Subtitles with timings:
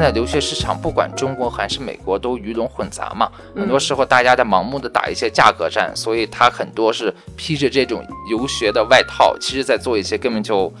[0.00, 10.72] 在留学市场不管中国还是美国都鱼龙混杂嘛，很多时候大家在盲目的打一些价格战，所以他很多是披着这种游学的外套，其实在做一些根本就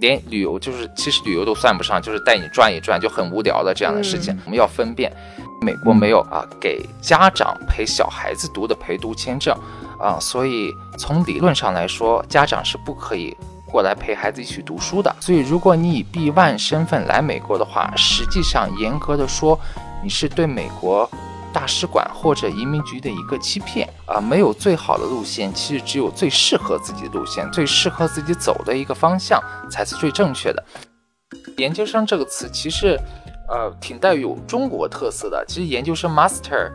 [0.00, 4.36] 连旅游就是其实旅游都算不上，就是带你转一转就很无聊的这样的事情。
[4.44, 5.12] 我们要分辨，
[5.60, 9.54] 美国没有啊给家长陪小孩子读的陪读签证
[10.00, 13.36] 啊，所以从理论上来说，家长是不可以。
[13.70, 19.58] 过来陪孩子一起读书的，所以如果你以 B one 身份来美国的话，实际上严格的说，
[20.02, 21.08] 你是对美国
[21.52, 24.20] 大使馆或者移民局的一个欺骗啊！
[24.20, 30.64] 没有最好的路线，其实只有最适合自己的路线，最适合自己走的一个方向才是最正确的。
[31.58, 32.98] 研究生这个词其实，
[33.48, 35.44] 呃，挺带有中国特色的。
[35.46, 36.70] 其实研究生 Master。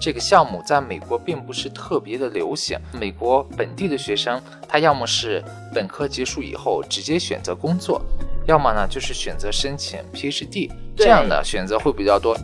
[0.00, 2.78] 这个项目在美国并不是特别的流行。
[3.00, 5.42] 美国本地的学生，他要么是
[5.74, 8.02] 本科结束以后直接选择工作，
[8.46, 12.36] 要么呢就是选择申请 PhD，这样的选择会比较多。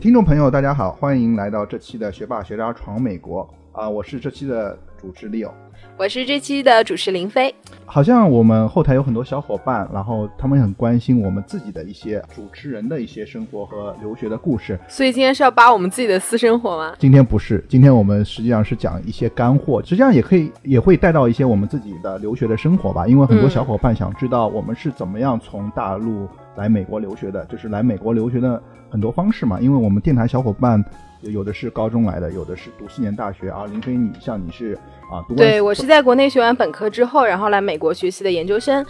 [0.00, 3.88] 听众朋友，大家好，欢迎来到这期的学霸学渣闯美国啊！
[3.88, 5.50] 我是这期的主持 Leo。
[5.98, 7.52] 我是这期的主持林飞，
[7.84, 14.78] 好像我们后台有很多小伙伴，然后他们很关心我们自己的一些主持人的一些生活和留学的故事。
[14.86, 16.94] 所以今天是要扒我们自己的私生活吗？
[17.00, 23.04] 今天不是，今天我们实际上是讲一些干货，实际上也可以也会带到一些我们自己的留学的生活吧。
[23.08, 29.58] 因为很多小伙伴想知道我们是怎么样从大陆来美国留学的，就是来美国留学的很多方式嘛。
[29.60, 30.84] 因为我们电台小伙伴。
[31.20, 33.64] 有的是高中来的，有的是读四年大学啊。
[33.66, 34.78] 林飞，你像你是
[35.10, 38.84] 啊，读对我是在国内学完本科之后，然后来美国学习的研究生。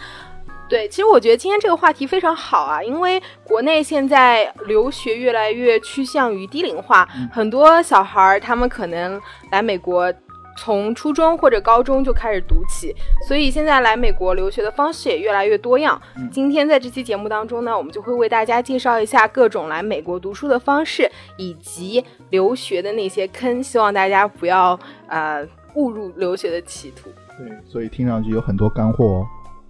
[0.67, 9.19] 对，其实我觉得今天这个话题非常好啊，因为国内现在留学越来越趋向于低龄化，很多小孩儿他们可能
[9.51, 10.13] 来美国。
[10.61, 12.93] 从初中或者高中就开始读起，
[13.25, 15.99] 所以现在来美国留学的方式也越来越多样。
[16.29, 24.77] 今天在这期节目当中呢，我们就会为大家介绍一下各种来美国读书的方式，以及留学的那些坑，希望大家不要
[25.07, 27.09] 呃误入留学的歧途。
[27.37, 29.27] 对，所以听上去有很多干货哦。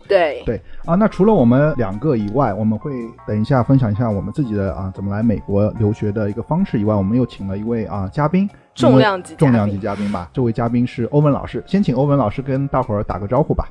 [0.09, 2.91] 对对啊，那除了我们两个以外，我们会
[3.27, 8.49] 等一下分享一下我们自己的啊怎么来美国留学的一个方式以外，我们又请了一位啊嘉宾。
[8.75, 13.67] 重量级重量级嘉宾吧，这位嘉宾是欧文老师，先请欧文老师跟大伙儿打个招呼吧。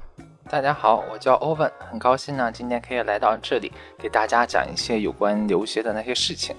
[0.51, 6.55] 大家好，我叫欧文，很高兴呢，今天可以来到这里，给大家讲一些有关留学的那些事情。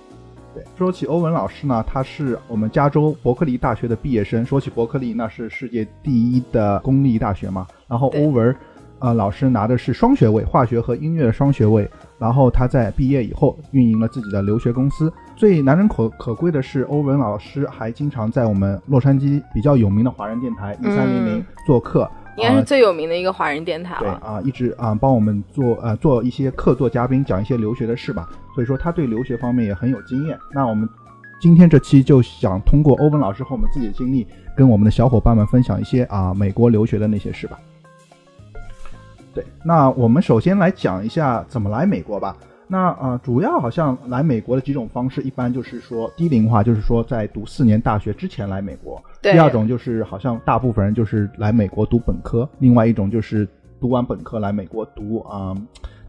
[0.54, 4.44] 对，说起欧文老师呢，他是我们加州伯克利大学的毕业生。
[4.44, 7.68] 说起伯克利，那是世界第一的公立大学嘛。
[7.88, 8.56] 然后欧文，
[9.00, 11.90] 呃，老师拿的是双学位，化学和音乐双学位。
[12.18, 15.12] 然后他在毕业以后运营了自己的留学公司。
[15.38, 24.00] 最难能可可贵的是，欧文老师还经常在我们洛杉矶比较有名的华人电台一三零零做客，应该是最有名的一个华人电台了。
[24.02, 28.28] 对啊，一直啊帮我们做呃做一些客座嘉宾，讲一些留学的事吧。
[28.54, 30.38] 所以说他对留学方面也很有经验。
[30.54, 30.88] 那我们
[31.40, 34.28] 今天这期就想通过欧文老师和我们自己的经历，
[34.58, 37.58] 跟我们的小伙伴们分享一些啊美国留学的那些事吧。
[39.40, 42.36] 对，那我们首先来讲一下怎么来美国吧。
[42.68, 49.02] 那呃，主要好像来美国的几种方式，一般就是说低龄化，就是说在读四年大学之前来美国。
[49.24, 53.48] 第二种就是好像大部分人就是来美国读本科，另外一种就是
[53.82, 55.56] 读完本科来美国读啊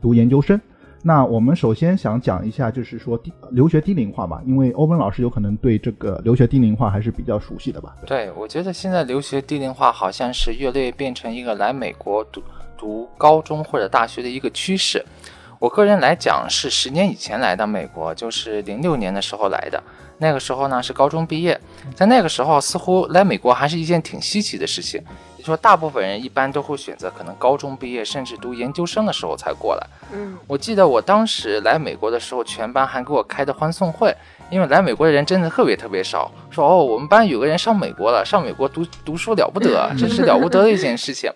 [0.02, 0.60] 读研究生。
[1.02, 7.96] 那我们首先想讲一下，就是说低留学低龄化吧，因为欧文老师有可能对这个留学低龄化还是比较熟悉的吧？
[8.04, 12.42] 对，我觉得现在留学低龄化好像是越来越变成一个来美国读
[12.80, 15.04] 读高中或者大学的一个趋势。
[15.58, 19.82] 我个人来讲是十年以前来的美国，就是零六年的时候来的。
[20.16, 21.58] 那个时候呢是高中毕业，
[21.94, 25.02] 在那个时候似乎来美国还是一件挺稀奇的事情。
[25.36, 29.86] 你说大部分人一般都会选择可能高中毕业甚至读研究生的时候才过来。
[30.12, 34.14] 嗯，我记得我当时来美国的时候，全班还给我开的欢送会，
[34.50, 36.30] 因为来美国的人真的特别特别少。
[36.50, 41.30] 说哦，我们班有个人上美国了，上美国读读书了不得， 真是了不得的一件事情。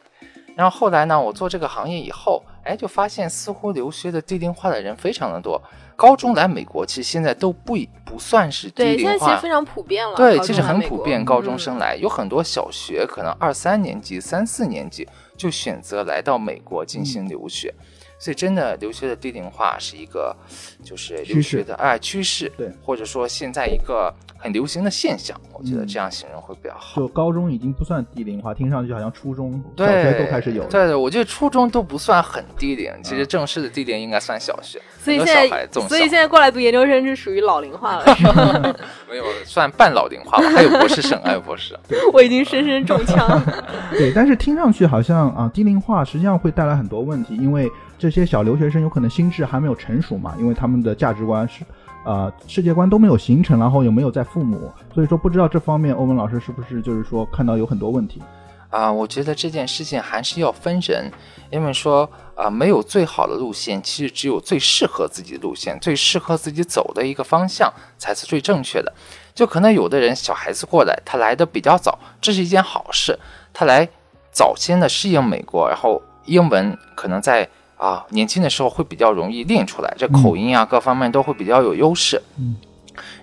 [0.54, 2.42] 然后后来呢，我做这个行业以后。
[2.64, 5.62] 哎，就发现似乎留学的低龄化的人非常的多。
[5.96, 10.16] 高中来美国，其实现在都不不算是低龄化，对，现在其实非常普遍了。
[10.16, 11.22] 对，其实很普遍。
[11.26, 15.06] 高中生来，有很多小学可能二三年级、三四年级
[15.36, 17.74] 就选择来到美国进行留学。
[18.19, 20.34] 所以，真的留学的低龄化是一个
[20.82, 24.14] 就是留学的哎趋势，对，或者说现在一个。
[24.37, 25.34] 很流行的现象。
[25.55, 27.00] 我觉得这样形容会比较好。
[27.00, 30.69] 就高中已经不算低龄化，听上去好像初中、小学都开始有了。
[30.69, 34.78] 对对，我觉得初中都不算很低龄，其实正式的低龄应该算小学。
[35.02, 38.76] 很所以现在，所以现在过来读研究生是属于老龄化了，是吧
[39.08, 41.75] 没有算半老龄化吧，还有博士生，还有博士。
[42.12, 43.43] 我已经深深中枪。
[43.93, 47.66] 对，但是听上去好像啊，低龄化实际上会带来很多问题，因为
[47.99, 51.64] 这些小留学生有可能心智还没有成熟嘛，因为他们的价值观是。
[52.06, 58.23] 呃，世界观都没有形成，然后也没有在父母，所以说不知道这方面欧文老师是不是就是说看到有很多问题。
[58.69, 61.11] 啊，我觉得这件事情还是要分人，
[61.50, 68.93] 因为说啊，没有最好的路线，其实只有最适合自己的路线，最适合自己走的一个方向才是最正确的。
[69.35, 73.19] 就可能有的人小孩子过来，他来的比较早，这是一件好事，
[73.55, 73.88] 他来
[74.31, 77.49] 早先的适应美国，然后英文可能在
[77.84, 82.20] 啊年轻的时候会比较容易练出来，这口音啊各方面都会比较有优势。
[82.38, 82.56] 嗯。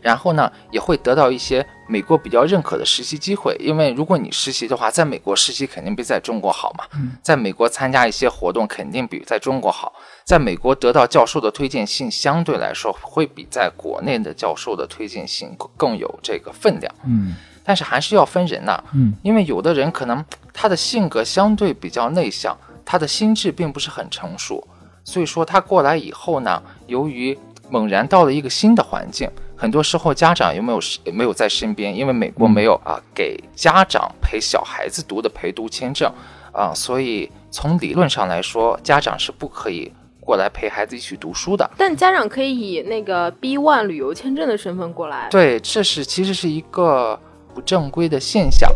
[0.01, 6.83] 然后呢，也会得到一些美国比较认可的实习机会，因为如果你实习的话，在美国实习肯定比在中国好嘛。
[7.23, 9.93] 在美国参加一些活动，肯定比在中国好。
[10.25, 16.93] 在美国得到教授的推荐信，相对来说会比在国内的教授的推荐信更有这个分量。
[17.05, 17.33] 嗯
[17.63, 24.65] 但是还是要分人呐、嗯因为有的人可能他的性格相对比较内向，他的心智并不是很成熟，
[25.03, 27.37] 所以说他过来以后呢，由于
[27.69, 30.79] 猛然到了一个新的环境，很多时候家长又没有
[31.13, 36.11] 没有在身边，因为美国没有啊给家长陪小孩子读的陪读签证
[36.51, 39.89] 啊，所以从理论上来说，家长是不可以
[40.19, 41.69] 过来陪孩子一起读书的。
[41.77, 45.29] 但家长可以以那个 B one 旅游签证的身份过来。
[45.31, 47.17] 对，这是其实是一个
[47.53, 48.69] 不正规的现象，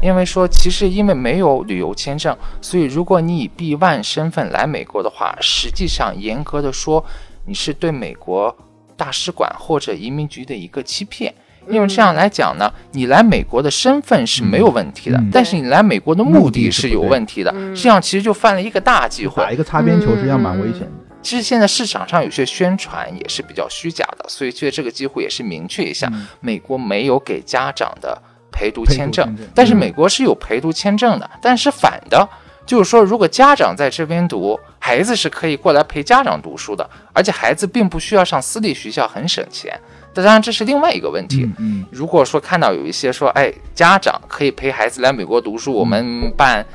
[0.00, 7.04] 因为说其实因为没有旅游签证，所以如果你以 B one 身份来美国的话，实际上严格的说，
[7.46, 8.56] 你是对美国
[8.96, 11.34] 大使馆或者移民局的一个欺骗。
[11.68, 19.50] 因为这样来讲呢，你来美国的身份是没有问题的，嗯但是你来美国的目的是有问题的，嗯这样其实就犯了一个大忌讳打。
[19.50, 20.92] 一个擦边球实际上蛮危险的。
[21.22, 28.16] 其实现在市场上有些宣传也是比较虚假的，所以借这个机会也是明确一下，嗯美国没有给家长的
[28.56, 32.26] 陪读签证，签证但是美国是有陪读签证的，但是反的。
[32.64, 39.72] 就是说，如果家长在这边读，孩子是可以过来陪家长读书的，而且孩子并不需要上私立学校，很省钱。
[40.12, 41.44] 当然，这是另外一个问题。
[41.44, 46.66] 嗯嗯如果说看到有一些说，哎，家长可以陪孩子来美国读书，我们办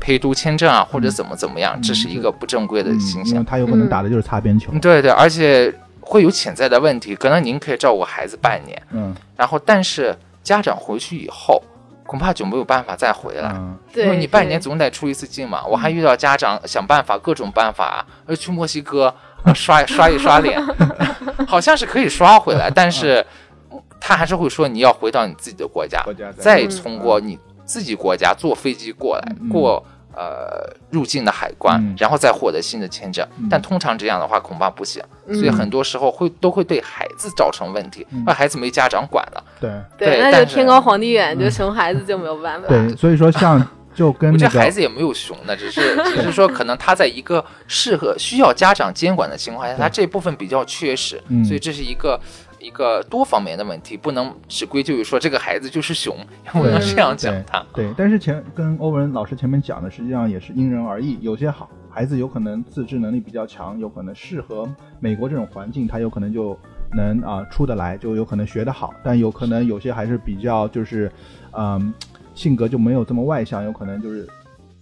[0.00, 3.44] 陪读签证啊，或者怎么怎么样，这是一个不正规的嗯，形象。
[3.44, 4.72] 他有可能打的就是擦边球。
[4.72, 10.16] 嗯对对，而且会有潜在的问题，可能您可以照顾孩子半年，嗯然后但是
[10.46, 11.60] 家长回去以后，
[12.06, 13.52] 恐怕就没有办法再回来。
[13.96, 19.12] 因为你半年总得出一次境嘛，我还遇到家长想办法各种办法，呃，去墨西哥
[19.42, 20.62] 呃刷刷一刷脸，
[21.48, 23.26] 好像是可以刷回来，但是
[24.00, 29.84] 他还是会说你要回到你自己的国家，国家再嗯通过你自己国家坐飞机过来嗯过
[30.16, 33.24] 呃入境的海关嗯，然后再获得新的签证。
[33.38, 33.46] 嗯。
[33.50, 35.34] 但通常这样的话恐怕不行，嗯。
[35.36, 38.24] 所以很多时候会都会对孩子造成问题，嗯。
[38.26, 39.44] 那孩子没家长管了。
[39.60, 39.70] 对。
[39.98, 42.66] 对，对但是那就天高皇帝远，就熊孩子就没有办法。
[42.66, 43.62] 对，所以说像
[43.94, 51.42] 就跟我觉那个得孩子也没有熊的，只是 只是说可能他在一个适合需要家长监管的情况下，他这部分比较缺失，嗯。
[51.42, 52.20] 所以这是一个
[52.66, 57.64] 一个多方面的问题，不能只归咎于说这个孩子就是熊，也不能这样讲他。
[57.72, 64.68] 对，但是前跟欧文老师前面讲的，实际上也是因人而异，有些好孩子有可能自制能力比较强，有可能适合
[64.98, 66.58] 美国这种环境，他有可能就
[66.92, 71.10] 能啊、出得来，就有可能学得好，但有可能有些还是比较就是，
[71.56, 71.94] 嗯，
[72.34, 74.28] 性格就没有这么外向，有可能就是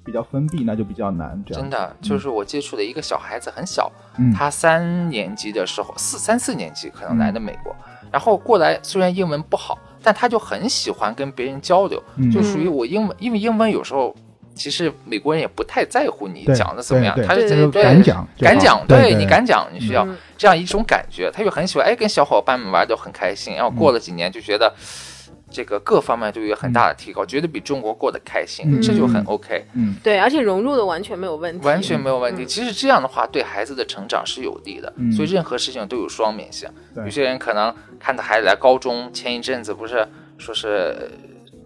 [0.04, 1.42] 比较封闭，那就比较难。
[1.46, 1.62] 这样。
[1.62, 4.32] 真的，就是我接触的一个小孩子很小，嗯。
[4.32, 7.75] 他三年级的时候，四三四年级可能来的美国，
[8.12, 12.30] 然后过来虽然英文不好，但他就很喜欢跟别人交流，嗯。
[12.30, 14.14] 就属于我英文，因为英文有时候
[14.54, 20.16] 其实美国人也不太在乎你讲的怎么样，对他是对对就敢讲，敢讲，对你敢讲，你需要嗯。
[20.37, 24.73] 这样一种感觉，他就很喜欢，哎，跟小伙伴们玩都很开心，然后过了几年就觉得。
[25.54, 29.64] 这个各方面都有很大的提高，觉得比中国过得开心，嗯这就很 OK。
[29.75, 32.42] 嗯对，而且融入的完全没有问题，完全没有问题。
[32.42, 34.92] 嗯其实这样的话，对孩子的成长是有利的。
[34.96, 36.68] 嗯所以任何事情都有双面性。
[36.92, 40.04] 对有些人可能看到孩子来高中，前一阵子不是
[40.37, 40.68] 说是
[40.99, 41.06] 呃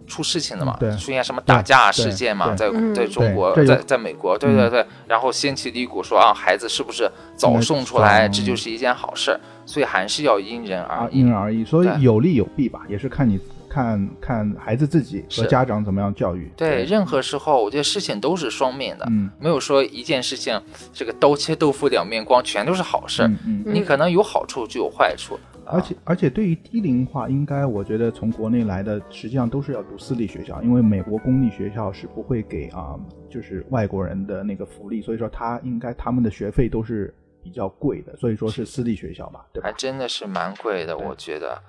[0.05, 9.39] 出事情了嘛，对出现什么打架事件嘛，在嗯在中国，在在美国，对对对，然后掀起了一股说啊，孩子是不是早送出来，嗯这就是一件好事。
[9.65, 11.27] 所以还是要因人而因。
[11.27, 13.39] 人而异，所以有利有弊吧，也是看你
[13.69, 16.51] 看看孩子自己和家长怎么样教育。
[16.57, 20.59] 对，任何时候我觉得事情都是双面的，嗯没有说一件事情
[20.91, 23.23] 这个刀切豆腐两面光，全都是好事。
[23.23, 23.63] 嗯嗯。
[23.67, 32.95] 你可能有好处就有坏处，而且而且对于低龄化，应该我觉得从国内来的，实际上都是要读私立学校，因为美国公立学校是不会给啊、
[33.29, 39.73] 就是外国人的那个福利，所以说他应该他们的学费都是比较贵的，所以说是私立学校吧，对吧还？
[39.77, 41.61] 真的是蛮贵的，我觉得，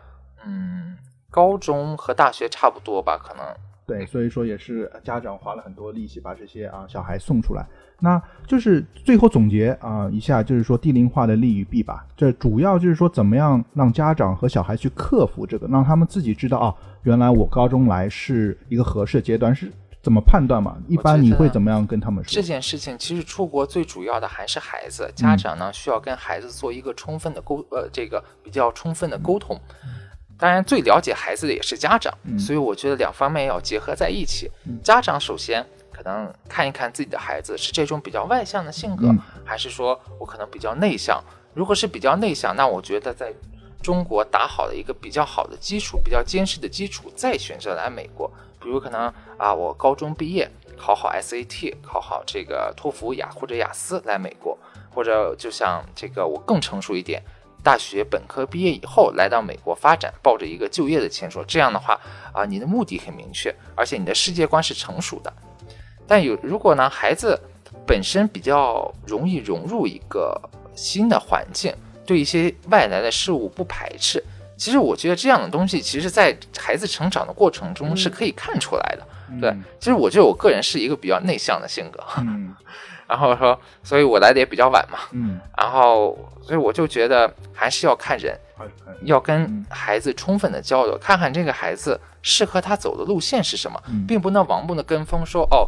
[0.46, 0.96] 嗯，
[1.30, 3.44] 高中和大学差不多吧，可能。
[3.86, 7.66] 对，所以说也是家长花了很多力气把这些啊小孩送出来。
[7.98, 12.06] 那就是最后总结啊、一下，就是说低龄化的利与弊吧。
[12.16, 20.78] 这主要就是说怎么样让家长和小孩去克服这个，让他们自己知道啊，原来我高中来是一个合适的阶段，是怎么判断嘛？
[20.86, 22.40] 一般你会怎么样跟他们说这？
[22.40, 29.60] 件事情其实出国最主要的还是孩子，家长呢需要跟孩子做一个充分的沟呃这个比较充分的沟通。
[30.40, 34.50] 当然，最了解孩子的也是家长，所以我觉得两方面要结合在一起。
[34.82, 41.22] 家长首先可能看一看自己的孩子是这种比较外向的性格，嗯还是说我可能比较内向。
[41.52, 43.32] 如果是比较内向，那我觉得在
[43.82, 48.30] 中国打好了一个比较好的基础，比较坚实的基础，再选择来美国。
[48.62, 54.56] 比如可能啊，我高中毕业考好 SAT，考好这个托福雅或者雅思来美国，
[54.94, 57.22] 或者就像这个我更成熟一点，
[57.62, 62.00] 大学本科毕业以后来到美国发展，抱着一个就业的前说，这样的话
[62.32, 65.32] 啊，你的目的很明确，而且你的世界观是成熟的。
[66.06, 67.40] 但有如果呢，孩子
[67.86, 70.40] 本身比较容易融入一个
[70.74, 71.74] 新的环境，
[72.04, 74.22] 对一些外来的事物不排斥。
[74.56, 79.06] 其实我觉得这样的东西，其实在孩子成长的过程中是可以看出来的。
[79.40, 82.54] 对，其实我觉得我个人是一个比较内向的性格，嗯
[83.10, 88.64] 然后说，所以我来的也比较晚嘛，嗯，然后所以我就觉得还是要看人，好
[89.02, 94.04] 要跟孩子充分的交流，看看这个孩子适合他走的路线是什么，嗯。
[94.06, 95.66] 并不能盲目的跟风说哦，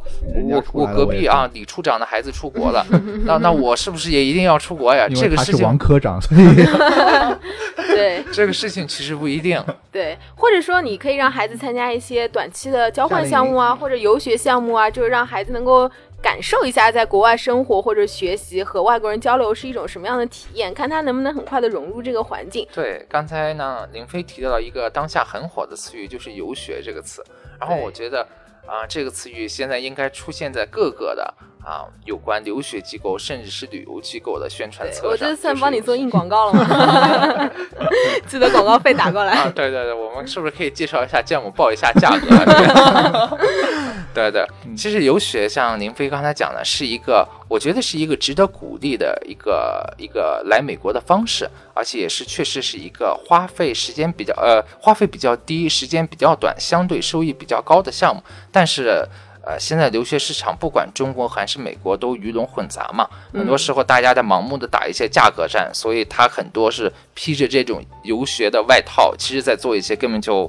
[0.48, 2.86] 我我隔壁啊李处长的孩子出国了，
[3.26, 5.06] 那那我是不是也一定要出国呀？
[5.08, 6.44] 因为他是这个事情王科长，所以
[7.92, 8.22] 对。
[8.32, 9.62] 这个事情其实不一定。
[9.90, 15.90] 对，或者说你可以让孩子参加一些短期的交换项目啊，或者游学项目啊，就是让孩子能够
[16.22, 22.66] 感受一下在国外生活或者学习和外国人交流是一种什么样的体验，看他能不能很快的融入这个环境。
[22.72, 27.22] 对，刚才呢，林飞提到了一个当下很火的词语，就是游学这个词。
[27.58, 28.26] 然后我觉得
[28.64, 35.10] 啊、这个词语现在应该出现在各个的啊有关留学机构甚至是旅游机构的宣传册上。
[35.10, 37.50] 我这算帮你做硬广告了吗？
[38.26, 39.32] 记得广告费打过来。
[39.32, 43.38] 啊，对对对，我们是不是可以介绍一下项目，报一下价格啊？
[44.14, 59.06] 对对，其实游学像林飞刚才讲的，是一个我觉得是一个值得鼓励的一个一个来美国的方式，而且也是确实是一个花费时间比较呃花费比较低、时间比较短、相对收益比较高的项目，但是。
[59.44, 70.48] 呃，现在留学市场不管中国还是美国都鱼龙混杂嘛，很多时候大家在盲目的打一些价格战，所以他很多是披着这种游学的外套，其实在做一些根本就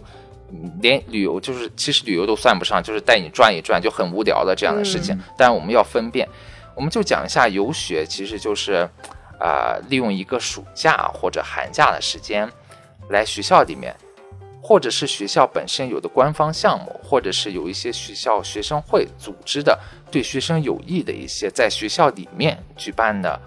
[0.52, 5.20] 嗯连旅游就是其实旅游都算不上，就是带你转一转就很无聊的这样的事情。
[5.36, 6.30] 但我们要分辨，
[6.76, 8.88] 我们就讲一下游学，其实就是
[9.40, 12.48] 啊、呃利用一个暑假或者寒假的时间
[13.10, 13.96] 来学校里面。
[14.66, 19.78] 或者是学校本身有的官方项目，或者是有一些学校学生会组织的
[20.10, 23.38] 对学生有益的一些在学校里面举办的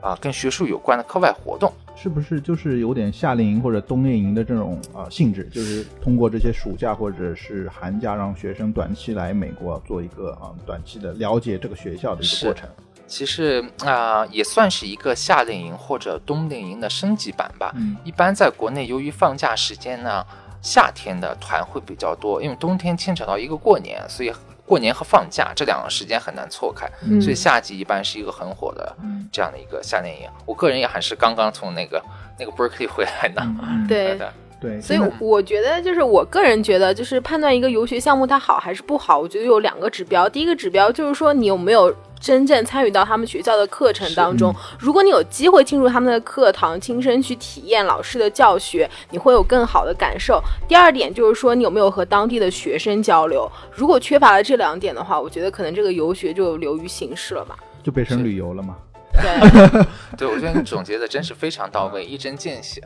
[0.00, 1.70] 啊、跟学术有关的课外活动。
[1.96, 5.44] 是不是就是有点夏令营或者冬令营的这种啊、性质？
[5.52, 12.66] 就是通过这些暑假或者是寒假，让学生短期来美国做一个啊、短期的了解这个学校的一个过程。
[13.06, 17.72] 其实啊、也算是一个夏令营或者冬令营的升级版吧。
[17.76, 20.24] 嗯一般在国内，由于放假时间呢，
[20.62, 24.32] 夏天的团会比较多，因为冬天牵扯到一个过年，所以
[24.66, 27.20] 过年和放假这两个时间很难错开，嗯。
[27.20, 28.96] 所以夏季一般是一个很火的
[29.32, 30.28] 这样的一个夏令营。
[30.46, 32.02] 我个人也还是刚刚从那个
[32.38, 40.28] 那个 Berkeley 回来呢，嗯， 对的，对，所以我觉得，就是我个人觉得，就是判断一个游学项目它好还是不好，我觉得有两个指标。
[40.28, 44.54] 第一个指标就是说你有没有真正参与到他们学校的课程当中。
[44.78, 50.38] 如果你有机会进入他们的课堂，亲身去体验老师的教学，你会有更好的感受。
[50.68, 53.50] 第二点就是说，你有没有和当地的学生交流？
[53.72, 57.56] 如果缺乏了这两点的话，我觉得可能这个游学就流于形式了吧。
[57.82, 58.76] 就变成旅游了嘛。
[59.14, 59.86] 对，
[60.18, 62.82] 对我觉得你总结的真是非常到位，一针见血。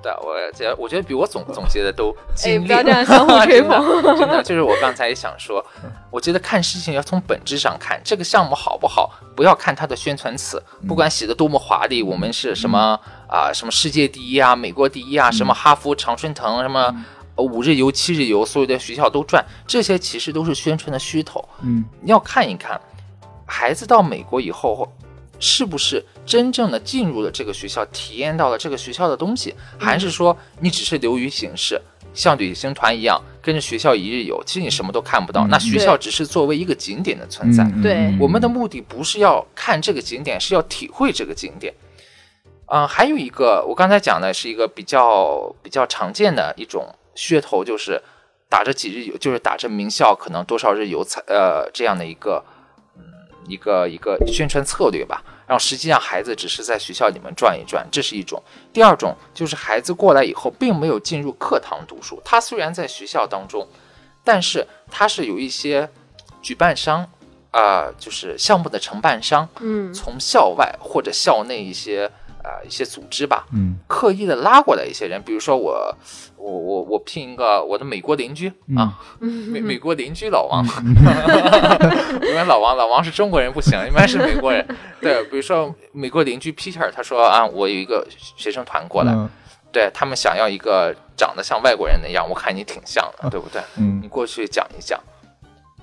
[0.00, 2.66] 对，我觉得我觉得比我总总结的都精哎，炼。
[2.66, 3.84] 不要这样相互 吹捧。
[3.84, 5.64] 真的，真的就是我刚才也想说，
[6.10, 16.94] 我觉得看事情要从本质上看，这个项目好不好，不要看它的宣传词，不管写的多么华丽，我们是什么啊、什么世界第一啊，美国第一啊，什么哈佛常春藤，什么
[17.34, 21.46] 呃五日游、七日游，所有的学校都转，这些其实都是宣传的噱头。
[21.62, 22.80] 嗯你要看一看，
[23.44, 24.88] 孩子到美国以后，
[25.40, 31.80] 是不是真正的进入了这个学校，体验到了这个学校的东西，还是说你只是流于形式，
[32.12, 35.46] 像旅行团一样跟着学校一日游，其实你什么都看不到。
[35.46, 37.64] 嗯那学校只是作为一个景点的存在。
[37.64, 41.72] 嗯对嗯我们的目的不是要看这个景点，是要体会这个景点。
[42.66, 48.02] 嗯、还有一个，我刚才讲的是一个比较比较常见的一种噱头，就是
[48.50, 52.44] 打着几日游，就是打着名校可能多少日游才呃这样的一个
[52.98, 53.02] 嗯
[53.48, 55.24] 一个一个宣传策略吧。
[55.48, 58.40] 然后实际上孩子只是在学校里面转一转，这是一种。
[58.72, 63.66] 第二种就是孩子过来以后并没有进入课堂读书，他虽然在学校当中，
[64.22, 65.90] 但是他是有一些
[66.40, 67.10] 举办商。
[67.50, 72.08] 啊、就是项目的承办商，嗯从校外或者校内一些
[72.48, 73.76] 呃一些组织吧，嗯。
[73.86, 75.94] 刻意的拉过来一些人，比如说我
[76.36, 78.76] 我我我聘一个我的美国邻居嗯。
[78.78, 80.64] 啊，美美国邻居老王，
[82.24, 84.66] 因为老王老王是中国人不行，一般是美国人。
[85.00, 89.28] 对，比如说美国邻居 Peter，他说啊，我有一个学生团过来，嗯。
[89.70, 93.60] 对他们想要一个长得像外国人那样，我看你挺像的，对不对？
[93.76, 94.00] 嗯。
[94.02, 94.98] 你过去讲一讲。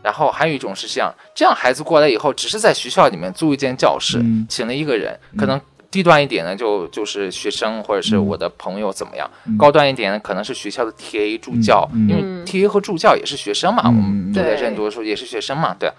[0.01, 4.45] 然后还有一种是这样，这样孩子过来以后，只是在学校里面租一间教室，嗯。
[4.47, 5.59] 请了一个人，可能
[5.95, 9.57] 低端一点呢，就就是学生或者是我的朋友怎么样；嗯。
[9.57, 12.45] 高端一点呢，可能是学校的 TA 助教，因为嗯。
[12.45, 14.61] TA 和助教也是学生嘛，嗯我们都在对。
[14.61, 15.89] 认读的时候也是学生嘛，对。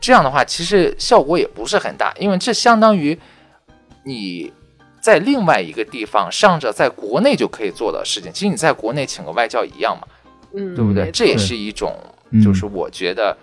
[0.00, 3.18] 这样的话，其实效果也不是很大，因为这相当于
[4.04, 4.52] 你
[5.00, 10.06] 在另外一个地方上着在国内就可以做的事情，其实你在国内请个外教一样嘛，
[10.54, 11.10] 嗯，对不对？
[11.10, 11.92] 这也是一种
[12.30, 13.36] 嗯，就是我觉得，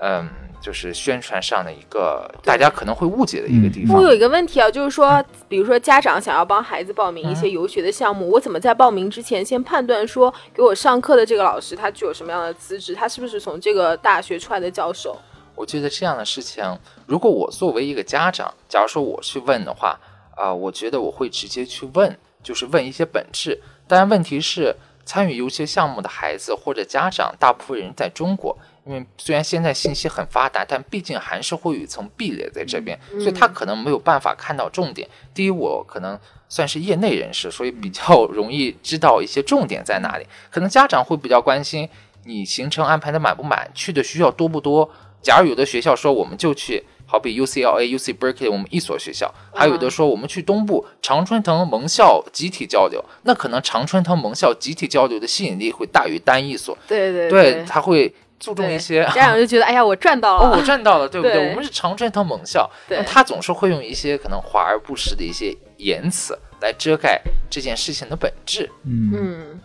[0.00, 0.28] 嗯，
[0.60, 4.02] 就是宣传上的一个大家可能会误解的一个地方我。
[4.02, 15.18] 有一个问题啊，就是说，比如说家长想要帮孩子报名一些游学的项目，我怎么在报名之前先判断说给我上课的这个老师他具有什么样的资质，他是不是从这个大学出来的教授？
[15.56, 16.64] 我觉得这样的事情，
[17.06, 19.98] 如果我作为一个家长，假如说我去问的话，
[20.36, 23.60] 啊、我觉得我会直接去问，就是问一些本质。
[23.86, 24.74] 当然，问题是
[25.04, 35.08] 参与游学项目的孩子或者家长，大部分人在中国，因为虽然现在信息很发达，但毕竟还是会有一层壁垒在这边，所以他可能没有办法看到重点。
[35.34, 36.18] 第一，我可能
[36.48, 40.26] 算是业内人士，所以比较 容易知道一些重点在哪里。
[40.50, 41.88] 可能家长会比较关心
[42.24, 44.90] 你行程安排的满不满，去的学校多不多。
[45.22, 59.04] 假如有的学校说我们就去，好比 UCLA、UC Berkeley，我们一所学校；还有的说我们去东部常春藤盟校集体交流，那可能常春藤盟校集体交流的吸引力会大于单一所，对对对，他会注重一些。
[59.14, 60.62] 家长就觉得，哎呀，我赚到哦，我。
[60.62, 61.34] 赚到了，对不对？
[61.34, 68.68] 对我们是常春藤盟校，对那他总是会用一些可能华而不实的一些言辞来遮盖这件事情的本质。
[68.84, 69.60] 嗯嗯，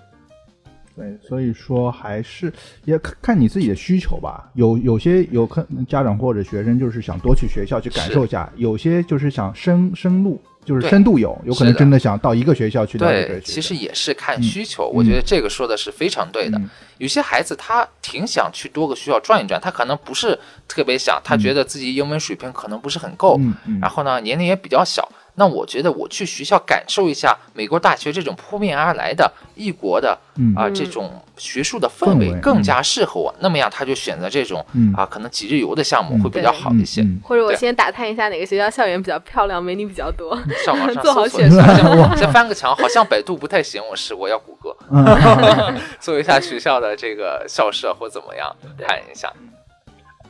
[0.95, 2.51] 对，所以说还是
[2.85, 4.49] 也看看你自己的需求吧。
[4.53, 13.41] 有有些有可能家长或者学生就是想多去学校去感受一下，有些就是想深深入，就是深度游，有可能真的想到一个学校去了解这对。
[13.41, 16.57] 其实也是看嗯需求，我觉得这个说的是非常对的。
[16.57, 23.37] 嗯有些孩子他挺想去多个学校转一转，他可能不是特别想，他觉得自己英文水平可能不是很够，
[23.81, 25.05] 然后呢年龄也比较小。
[25.35, 33.33] 那我觉得我去学校感受一下美国大学这种扑面而来的异国的嗯啊、嗯这种学术的氛氛围围更加适合我。
[33.39, 37.01] 那么样他就选择这种嗯啊可能几日游的项目嗯会比较好一些。
[37.01, 40.35] 嗯或者我先打探一下哪个学校校园比较漂亮，美女比较多。
[40.65, 41.75] 上网上 做好搜索一选下，
[42.15, 44.75] 先先翻个墙，好像百度不太行，我是我要谷歌。
[44.89, 48.55] 嗯做一下学校的这个校舍或怎么样
[48.87, 49.31] 看一下。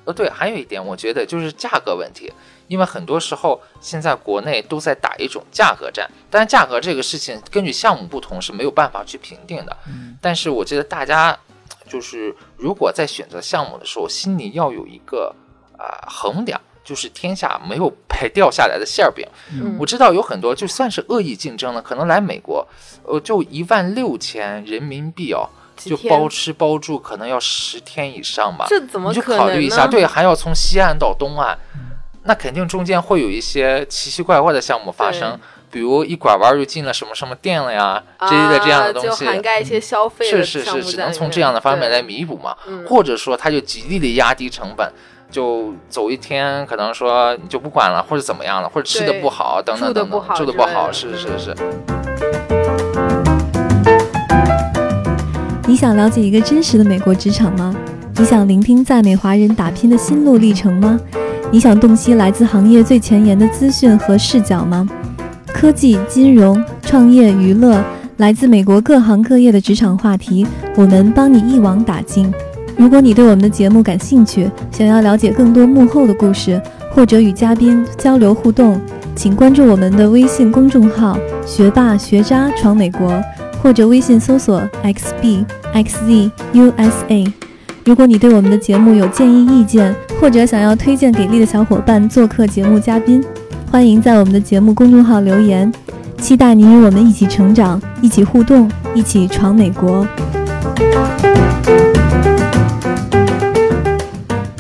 [0.06, 2.32] 呃，对，还有一点，我觉得就是价格问题，
[2.68, 9.78] 因为很多时候现在国内都在打一种价格战，但是价格这个事情根据项目不同是没有办法去评定的。
[10.22, 11.38] 但是我觉得大家
[11.88, 15.36] 就是如果在选择项目的时候，心里要有一个
[15.78, 16.60] 啊、衡量。
[16.86, 19.28] 就是天下没有白 掉下来的馅儿饼。
[19.52, 22.64] 嗯我知道有很多就算是恶意竞争了，可能来美国，
[23.02, 28.68] 呃，就一万六千人民币哦，就包吃包住，可能要十天以上吧。
[28.70, 31.58] 这怎么你就考虑一下，对，还要从西岸到东岸，
[32.28, 39.26] 那肯定中间会有一些奇奇怪怪的项目发生，比如一拐弯儿就进了什么什么店了呀之类的这样的东啊、西。
[39.26, 44.92] 就涵盖一些消费的是是是，只能从这样的方面来弥补嘛，嗯或者说他就极力的压低成本，
[45.30, 51.56] 就走一天，可能说你就不管了，或者怎么样了，或者吃的不好，等等等等，不好住的不好，是是是。
[55.68, 57.76] 你想了解一个真实的美国职场吗？
[58.18, 61.00] 你想聆听在美华人打拼的心路历程吗？
[61.52, 64.88] 你想洞悉来自行业最前沿的资讯和视角吗？
[65.54, 67.82] 科技、金融、创业、娱乐，
[68.18, 72.30] 来自美国各行各业的职场话题，我们帮你一网打尽。
[72.76, 78.78] 如果你对我们的节目感兴趣，想要了解更多幕后的故事，或者与嘉宾交流互动，
[79.16, 83.18] 请关注我们的微信公众号“学霸学渣闯美国”，
[83.64, 84.62] 或者微信搜索
[85.74, 87.32] “xbxzusa”。
[87.86, 93.24] 如果你对我们的节目有建议意见，或者想要推荐给力的小伙伴做客节目嘉宾，
[93.72, 95.72] 欢迎在我们的节目公众号留言。
[96.18, 100.08] 期待您与我们一起成长，一起互动，一起闯美国。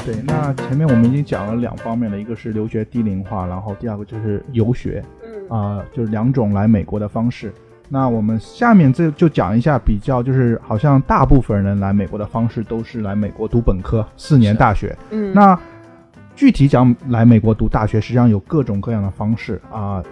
[0.05, 5.03] 对，那前面我们已经讲了两方面的，一个是留学低龄化，然后第二个就是游学，
[5.49, 7.51] 嗯啊、就是两种来美国的方式。
[7.89, 14.95] 那我们下面这就讲一下比较，就是好像大部分人来美国的方式都是来美国读本科四年大学。
[15.12, 15.58] 嗯，那
[16.36, 20.04] 具体讲来美国读大学，实际上有各种各样的方式啊。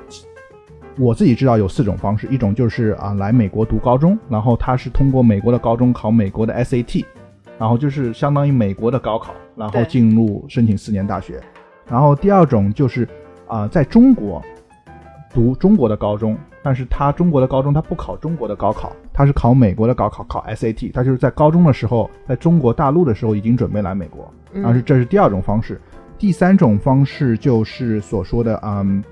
[0.99, 7.03] 我自己知道有四种方式，一种就是啊来美国读高中，然后他是通过美国的高中考美国的 SAT，
[7.57, 11.41] 然后就是相当于美国的高考，然后进入申请四年大学。
[11.89, 13.09] 然后第二种就是
[13.47, 14.39] 啊在中国
[15.33, 24.31] 读中国的高中，但是他中国的高中他不考中国的高考，他是考美国的高考，考 SAT，他就是在高中的时候，在中国大陆的时候已经准备来美国。
[24.53, 25.81] 嗯啊，是这是第二种方式。
[26.17, 29.03] 第三种方式就是所说的嗯，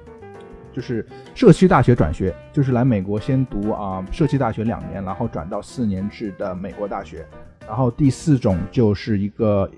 [0.71, 7.25] 就是社区大学转学，就是来美国先读啊、社区大学两年，然后转到四年制的美国大学。
[7.67, 9.69] 然后第四种就是一个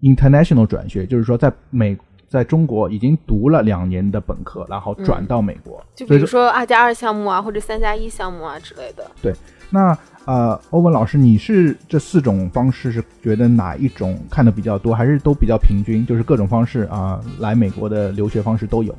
[0.00, 1.96] international 转学，就是说在美
[2.30, 5.84] 在中国已经读了两年的本科，然后转到美国。
[5.96, 9.10] 就比如说二加二项目啊，或者三加一项目啊之类的。
[9.20, 9.34] 对
[9.68, 16.06] 那呃，欧文老师，你是这四种方式是觉得哪一种看的比较多，还是都比较平均？
[16.06, 18.94] 就是各种方式啊、来美国的留学方式都有。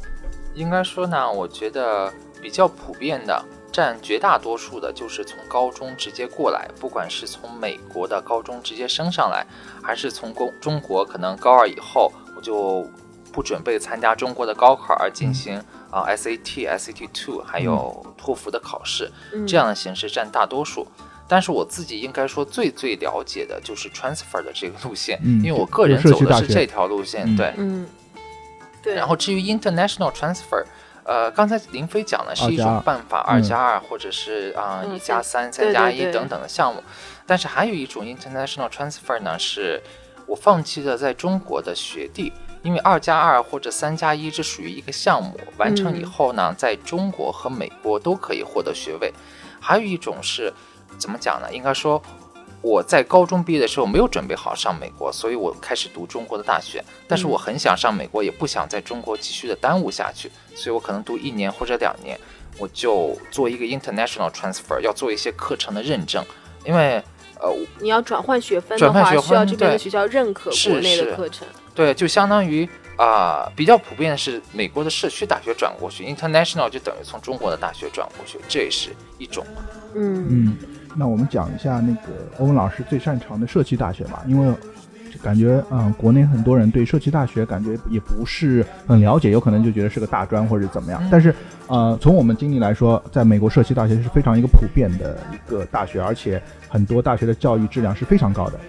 [0.54, 3.42] 应该说呢，我觉得比较普遍的，
[3.72, 9.46] 占绝大多数的就是从高中直接过来，不管是从美国的高中直接升上来，
[9.82, 12.86] 还是从中中国可能高二以后我就
[13.32, 15.58] 不准备参加中国的高考而进行
[15.90, 20.88] 啊、SAT、SAT Two 还有托福的考试，嗯，这样的形式占大多数。
[21.28, 27.38] 但是我自己应该说最最了解的就是 transfer 的这个路线，嗯因为我个人走的是这条路线，嗯。
[27.38, 27.54] 对。
[27.56, 27.88] 嗯，
[28.84, 28.96] 对。
[28.96, 30.62] 然后至于 international transfer，
[31.06, 33.36] 呃，刚才林飞讲的是一种办法，嗯。
[33.36, 36.84] 二加二或者是啊嗯一加三、对三加一等等的项目，
[37.26, 39.82] 但是还有一种 international transfer 呢，是
[40.26, 42.34] 我放弃了在中国的学历。
[42.64, 49.12] 因为二加二或者三加一这属于一个项目，完成以嗯后呢，在中国和美国都可以获得学位。
[49.60, 50.54] 还有一种是
[50.98, 51.48] 怎么讲呢？
[51.52, 52.02] 应该说
[52.62, 56.84] 我在高中毕业的时候没有准备好上美国，所以我开始读中国的大学。
[57.08, 62.20] 但是我很想上美国，也不想在中国继续的耽误下去，所以我可能读一年或者两年，
[62.60, 66.24] 我就做一个 international transfer，要做一些课程的认证，
[66.64, 67.04] 因为
[67.42, 71.48] 呃，你要转换学分的话，转换学需要这边的学校认可国内的课程。
[71.74, 79.64] 对，就相当于啊、比较普遍的是美国的社区大学转过去，international 就等于从中国的大学转过去，这也是一种嘛。
[79.96, 80.58] 嗯嗯，
[80.96, 84.54] 那我们讲一下那个欧文老师最擅长的社区大学吧，因为
[85.20, 91.02] 感觉嗯、国内很多人对社区大学感觉也不是很了解，有可能就觉得是个大专或者怎么样。
[91.04, 91.34] 嗯但是
[91.68, 98.60] 呃，从我们经历来说，在美国社区大学是非常一个普遍的一个大学，而且很多大学的教育质量是非常高的。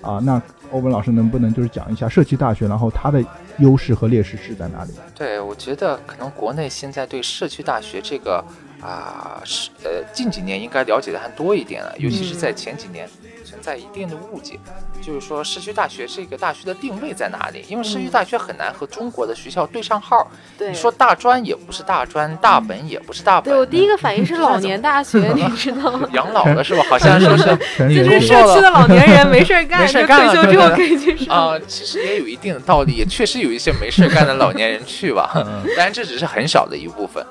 [0.00, 3.22] 啊，那欧文老师能不能就是讲一下社区大学，然后它的
[3.58, 4.92] 优势和劣势是在哪里？
[5.14, 8.42] 对，我觉得可能国内现在对社区大学这个
[8.80, 13.08] 啊，是呃近几年应该了解的还多一点了，尤其是在前几年
[13.56, 14.58] 存在一定的误解，
[15.00, 17.64] 就是说社区大学这个大学的定位在哪里？
[17.68, 20.30] 因为社区大学很难和中国的学校对上号。
[20.58, 20.68] 对。
[20.68, 23.50] 你说大专也不是大专，大本也不是大本。
[23.50, 26.06] 对我第一个反应是 老年大学，你知道吗？
[26.12, 26.84] 养老了是吧？
[26.90, 31.34] 好像说是全就是是社区的老年人没事儿干，没事干了退休之后对可以去上。
[31.34, 37.24] 啊、其实也有一定的道理，也确实有一些没事干的老年人去吧，嗯当然这只是很少的一部分。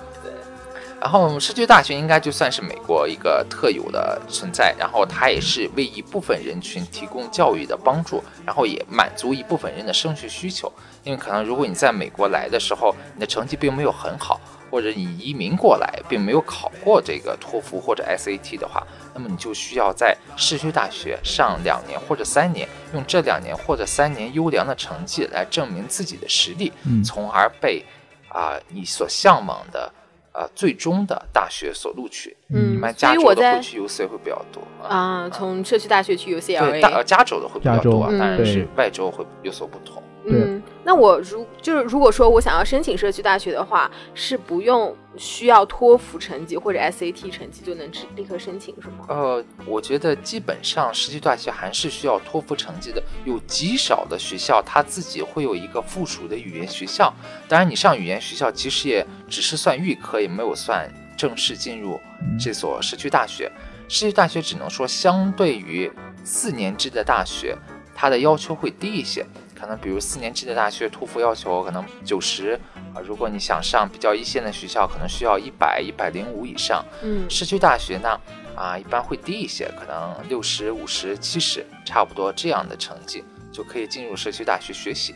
[1.06, 10.72] 对，然后社区大学应该就算是美国一个特有的存在，然后它也是为一部分人群提供教育的帮助，然后也满足一部分人的升学需求。
[11.04, 14.42] 因为可能如果你在美国来的时候，你的成绩并没有很好，
[14.72, 18.82] 或者你移民过来并没有考过这个托福或者 SAT 的话，
[19.14, 27.86] 那么你就需要在市区大学上两年或者三年，用这两年或者三年优良的成绩来证明自己的实力，嗯从而被
[28.30, 29.90] 啊、你所向往的
[30.38, 32.36] 呃最终的大学所录取。
[32.50, 37.04] 嗯一般所加州的会去 UC 会比较多啊，从社区大学去对，大呃 UCLA。
[37.04, 40.04] 加州的会比较多啊，当然是外州会有所不同。
[40.28, 40.55] 对嗯，
[40.86, 49.06] 那我如就是如果说我想要申请社区大学的话，是不用需要托福成绩或者 SAT 成绩就能立刻申请是吗？
[49.10, 57.12] 呃，我觉得基本上社区大学还是需要托福成绩的，有极少的学校它自己会有一个附属的语言学校。
[57.50, 62.00] 当然，你上语言学校其实也只是算预科，也没有算正式进入
[62.40, 63.52] 这所社区大学。
[63.88, 65.92] 社区大学只能说相对于
[66.24, 67.58] 四年制的大学，
[67.96, 69.26] 它的要求会低一些。
[69.66, 72.52] 可能比如四年制的大学，托福要求可能九十
[72.94, 76.86] 啊，如果你想上比较一线的学校，可能需要一百、一百零五以上。
[77.02, 78.22] 嗯，市区大学呢，
[78.56, 85.16] 啊，一般会低一些，可能六十五十、七十，差不多这样的成绩就可以进入社区大学学习。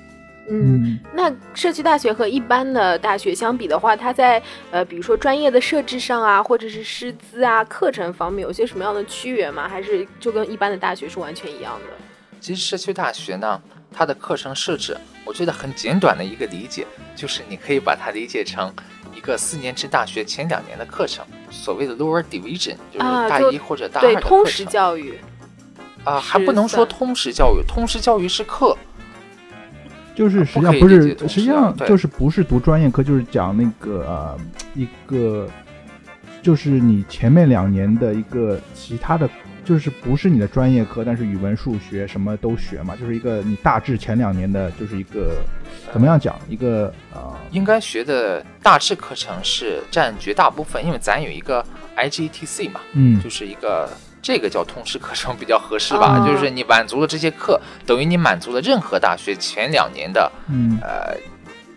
[0.49, 9.69] 嗯，那社区大学和一般的大学相比的话，它在呃，比如说专业的设置上啊，或者是师资啊、课程方面，有些什么样的区别吗？
[9.69, 11.85] 还是就跟一般的大学是完全一样的？
[12.41, 13.62] 其实社区大学呢。
[13.91, 18.71] 它的课程设置，我觉得很简短的一个理解，就是你可以把它理解成
[19.15, 25.19] 一个四年制大学前两年的课程，所谓的 lower division，就是大一或者大二的通识教育。
[26.06, 28.75] 啊，还不能说通识教育，通识教育是课，
[30.15, 34.38] 就是实际上不是，实际上就是不是读专业课，就是讲那个呃
[34.75, 35.45] 一个，
[36.41, 39.30] 就是你前面两年的一个其他的。
[39.69, 45.43] 就是不是你的专业课，但是语文、数学什么都学嘛，就是一个你大致前两年的，就是一个
[45.93, 51.63] 怎么样讲一个呃，应该学的大致课程是占绝大部分，因为咱有一个
[51.95, 53.88] IGTC 嘛，嗯，就是一个
[54.23, 61.15] 这个叫通识课程比较合适吧，就是你满足了这些课，等于你满足了任何大学前两年的，嗯，呃，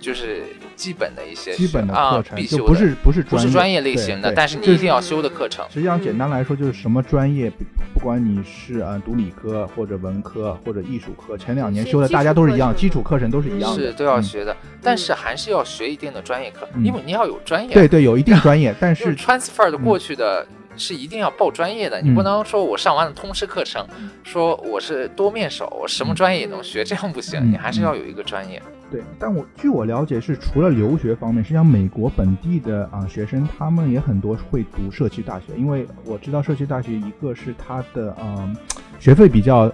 [0.00, 0.44] 就是。
[0.82, 5.64] 基本的一些基本的课程就不是不是不是专业类型的，但是你一定要修的课程。
[5.70, 7.48] 实际上简单来说就是什么专业，
[7.94, 14.56] 不管你是呃读理科或者文科或者艺术科，前两年修的大家都是一样，基础课程都是一样的，是都要学的。
[14.82, 17.72] 但是还是要学一定的专业课，因为你要有专业。
[17.72, 20.44] 对对，有一定专业， 但是 transfer 的过去的。
[20.74, 23.86] 是一定要报专业的，你不能说我上完了通识课程，
[24.24, 28.60] 说我是多面手，我什么专业也能学，这样不行，你还是要有一个专业。
[28.92, 38.54] 对，但我据我了解是，除了留学方面，实际上美国本地的啊学生他们也很多会读社区大学，因为我知道社区大学一个是它的啊
[39.00, 39.72] 学费比较。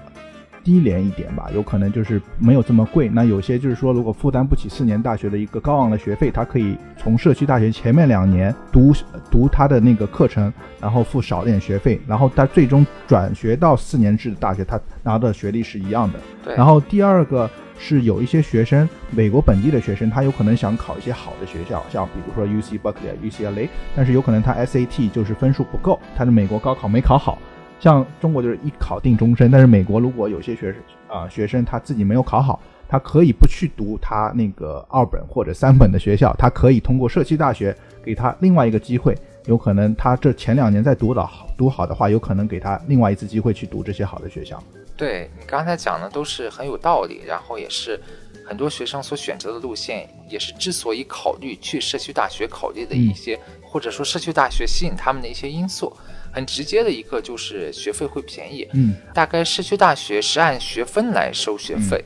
[0.68, 3.08] 低廉一点吧，有可能就是没有这么贵。
[3.08, 8.92] 那有些就是说，如果负担不起四年大学的一个高昂的学费，他可以从社区大学前面两年读
[9.30, 16.20] 读他的那个课程，然后付少点学费，然后他最终转学到四年制的大学，他拿的学历是一样的。
[16.44, 16.54] 对。
[16.54, 27.38] 然后第二个是有一些学生，美国本地的学生，他有可能想考一些好的学校，像比如说 U C Berkeley、UCLA，但是有可能他 SAT 就是分数不够，他的美国高考没考好。
[27.80, 44.62] 像中国就是一考定终身，但是美国如果有些学生啊学生他自己没有考好，他可以不去读他那个二本或者三本的学校，他可以通过社区大学给他另外一个机会，有可能他这前两年在读的好读好的话，有可能给他另外一次机会去读这些好的学校。
[44.96, 48.00] 对你刚才讲的都是很有道理，然后也是
[48.44, 55.92] 很多学生所选择的路线，也是之所以考虑去社区大学考虑的一些，或者说社区大学吸引他们的一些因素。
[56.32, 62.04] 很直接的一个就是学费会便宜，嗯，大概市区大学是按学分来收学费，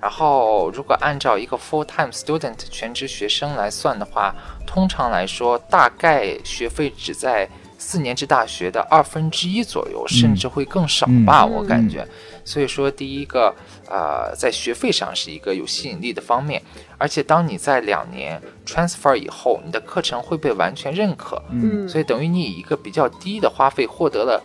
[0.00, 4.34] 然后如果按照一个 full time student 全职学生来算的话，
[4.66, 12.06] 通常来说大概学费只在四年制大学的二分之一左右，甚至会更少吧，我感觉。
[12.44, 13.54] 所以说，第一个，
[13.88, 16.60] 呃，在学费上是一个有吸引力的方面，
[16.98, 24.42] 而且当你在两年 transfer 以后，你的课程会被完全认可，嗯，所以等于你以一个比较低的花费获得了，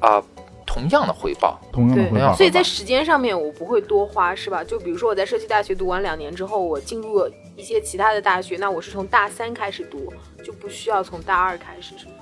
[0.00, 0.22] 啊，
[0.66, 2.34] 同样的回报，同样的回报。
[2.34, 4.64] 所以在时间上面我不会多花，是吧？
[4.64, 10.12] 就比如说我在社区大学读完两年之后，我进入了一些其他的大学，那我是从大三开始读，
[10.44, 12.14] 就不需要从大二开始，是吗？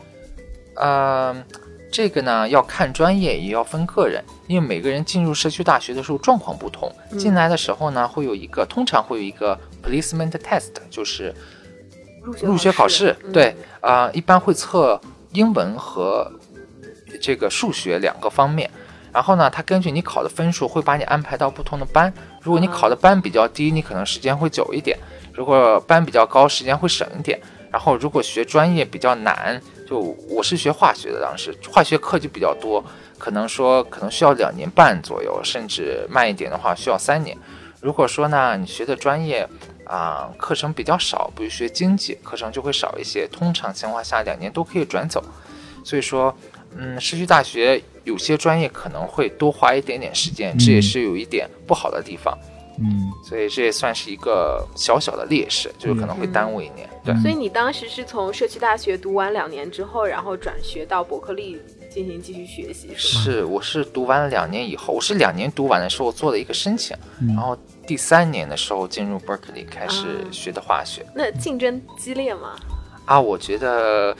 [0.76, 1.44] 嗯。
[1.94, 6.90] 这个呢要看专业，也要分个人，因为每个人进入社区大学的时候状况不同。
[7.18, 11.34] 进来的时候呢，会有一个，通常会有一个 placement test，就是
[12.40, 13.14] 入学考试。
[13.32, 15.00] 对，啊，一般会测
[15.32, 16.30] 英文和
[17.20, 18.70] 这个数学两个方面。
[19.12, 22.12] 然后呢，他根据你考的分数，会把你安排到不同的班。
[22.40, 24.96] 如果你考的班比较低，你可能时间会久一点；
[25.34, 27.38] 如果班比较高，时间会省一点。
[27.70, 29.60] 然后如果学专业比较难。
[29.84, 29.98] 就
[30.30, 32.82] 我是学化学的，当时化学课就比较多，
[33.18, 37.36] 可能说可能需要两年半左右，甚至慢一点的话需要三年。
[37.82, 39.46] 如果说呢，你学的专业
[39.84, 43.28] 啊课程比较少，比如学经济，课程就会少一些。
[43.28, 45.22] 通常情况下，两年都可以转走。
[45.84, 46.34] 所以说，
[46.76, 52.36] 嗯，社区大学有些专业可能会多花一点点时间，这也是有一点不好的地方。
[52.78, 56.88] 嗯，所以这也算是一个小小的劣势，就是可能会耽误一年。
[57.04, 63.24] 对，所以你当时是从社区大学读完两年之后，然后转学到伯克利进行继续学习，是吗？
[63.24, 67.54] 是，我是读完了两年以后，我是两年读完的时候做了一个申请，嗯然后
[67.86, 71.04] 第三年的时候进入 Berkeley 开始啊学的化学。
[71.14, 72.54] 那竞争激烈吗？
[73.04, 74.16] 啊，我觉得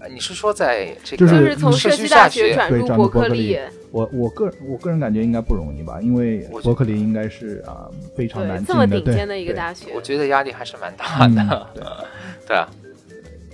[0.00, 3.58] 呃你是说在这就个就是从社社区大学学转入伯克利伯克利，
[3.90, 11.66] 我我个人我个人感觉应该不容易吧，因为伯克利应该是啊、非常难对，这么进的，对顶尖的一个对大学我，觉得压力还是蛮大嗯的。
[11.74, 11.82] 对。
[12.48, 12.68] 对啊，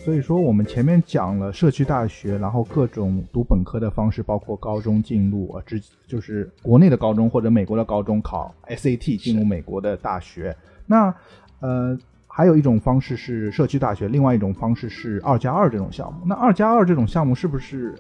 [0.07, 10.57] 所以说，我们前面讲了社区大学，然后各种读本科的方式，包括高中进入啊，直就是国内的高中或者美国的高中考 SAT 进入美国的大学。
[10.87, 11.13] 那
[11.59, 16.21] 呃，还有一种方式是社区大学，另外一种方式是二加二这种项目。
[16.25, 17.93] 那二加二这种项目是不是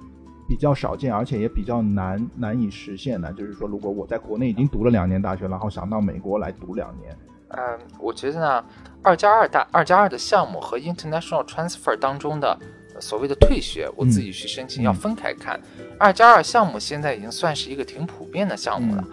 [0.49, 3.33] 比较少见，而且也比较难难以实现呢？
[3.33, 7.17] 就是说，如果我在国内已经读了两年大学，然后想到美国来读两年，
[7.49, 8.65] 嗯，我觉得呢，
[9.07, 12.59] 二加二大二加二的项目和 international transfer 当中的
[12.93, 15.61] 呃所谓的退学，我自己去申请嗯要分开看。
[15.97, 19.05] 二加二项目现在已经算是一个挺普遍的项目了。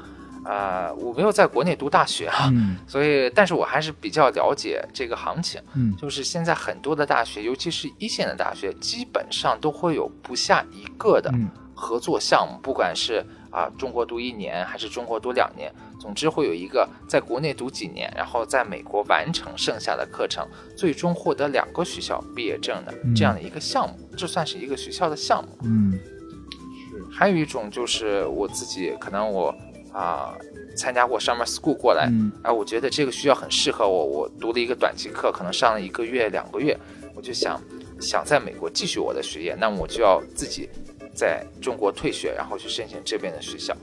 [0.46, 5.62] 呃，我没有在国内读大学啊，嗯所以但是我还是比较了解这个行情。
[5.76, 13.24] 嗯就是现在很多的大学，尤其是一线的大学，基本上都会有不下一个的嗯合作项目，不管是
[13.54, 25.50] 啊中国读一年还是中国读两年，总之会有一个在国内读几年，然后在美国完成剩下的课程，最终获得两个学校毕业证的嗯这样的一个项目，这算是一个学校的项目。
[25.64, 29.56] 嗯，是还有一种就是我自己可能我
[29.94, 30.34] 啊、
[30.76, 36.76] 参加过 summer school 过来，嗯哎，我觉得这个学校很适合我，我读了一个短期课，可能上了一个月、两个月，
[37.14, 37.62] 我就想
[38.02, 40.68] 想在美国继续我的学业，那么我就要自己
[41.14, 43.76] 在中国退学，然后去申请这边的学校。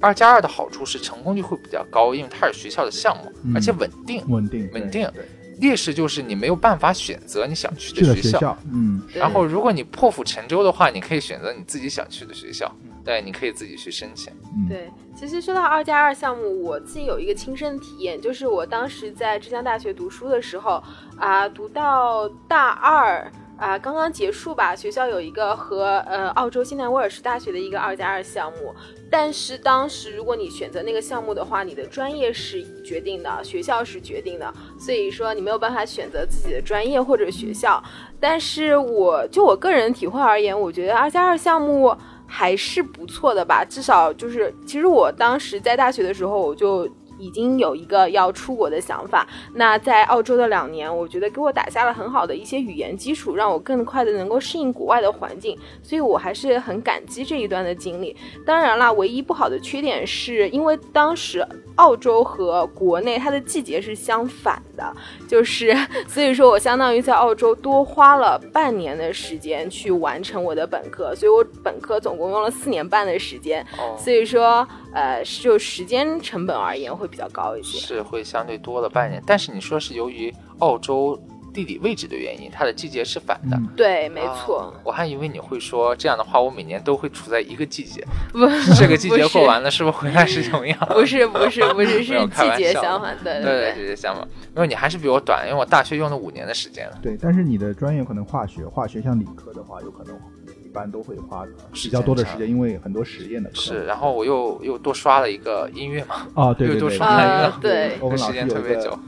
[0.00, 4.22] 二加二的好处是成功率会比较高，因为它是学校的项目，嗯而且稳定。
[4.28, 5.10] 稳定稳定
[5.58, 8.38] 劣势就是你没有办法选择你想去的学校。
[8.38, 12.70] 学校，嗯然后，如果你破釜沉舟的话，你可以选择你自己想去的学校，
[13.04, 14.32] 对，你可以自己去申请。
[14.52, 20.82] 嗯，对，其实说到二加二项目，我自己有一个亲身体验，就是我当时在浙江大学读书的时候，
[21.16, 23.32] 啊、读到大二。
[23.56, 24.74] 啊，刚刚结束吧。
[24.74, 28.74] 学校有一个和呃澳洲新南威尔士大学的一个二加二项目，
[29.10, 37.82] 但是当时如果你选择那个项目的话，你的专业是决定的，学校是决定的，所以说你没有办法选择自己的专业或者学校。
[38.20, 46.88] 但是我就我个人体会而言，我觉得二加二项目还是不错的吧，至少就是，其实我当时在大学的时候，我就
[47.24, 49.26] 已经有一个要出国的想法。
[49.54, 58.14] 那在澳洲的两年，我觉得给我打下了很好的一些语言基础，让我更快的能够适应国外的环境，所以我还是很感激这一段的经历。
[58.44, 64.94] 当然啦，唯一不好的缺点是因为当时澳洲和国内它的季节是相反的，
[65.26, 65.74] 就是
[66.06, 77.78] 所以说我相当于在澳洲多花了半年的时间去完成我的本科，所以我本科总共用了四年半的时间，哦，所以说呃就时间成本而言会比较高一些。
[77.78, 81.16] 是会相对多了半年，但是你说是由于澳洲
[81.52, 83.56] 地理位置的原因，它的季节是反的。
[83.56, 88.40] 嗯对，没错啊，我还以为你会说这样的话，我每年都会处在一个季节，不，
[88.74, 90.76] 这个季节过完了，是不是回来是同样？
[90.90, 96.98] 不是不是不是是季节相反，对对对对，这些想法，因为你还是比我短，因为我大学用了五年的时间了。
[97.00, 100.33] 对，但是你的专业可能化学，化学像理科的话，有可能一
[100.74, 103.56] 般都会花比较多的时间，因为很多实验的课。
[103.56, 108.98] 是，然后我又又多刷了一个音乐嘛，啊，对对对，又多刷了一个，啊对 我们时间特别久。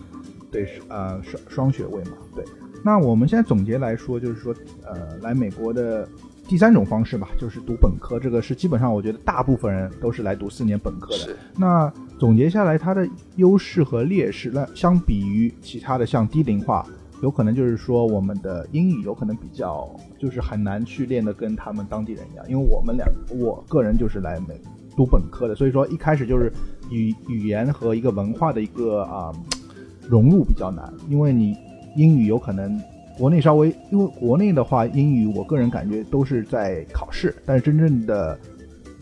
[0.50, 2.44] 对，是呃双双学位嘛，对。
[2.84, 6.08] 那我们现在总结来说，就是说，呃，来美国的
[6.46, 11.18] 第三种方式吧，就是读本科，这个是基本上我觉得大部分人都是来读四年本科的。
[11.18, 16.86] 是，那总结下来，它的优势和劣势，那相比于其他的像低龄化，
[17.22, 24.60] 有可能就是说我们的英语有可能比较就是很难去练的跟他们当地人一样，因为我们两我个人就是来美
[24.96, 26.52] 读本科的，所以说一开始就是
[26.90, 29.32] 语语言和一个文化的一个啊、
[30.08, 31.56] 融入比较难，因为你
[31.96, 32.80] 英语有可能。
[33.18, 38.38] 国内稍微，因为国内的话，英语我个人感觉都是在考试，但是真正的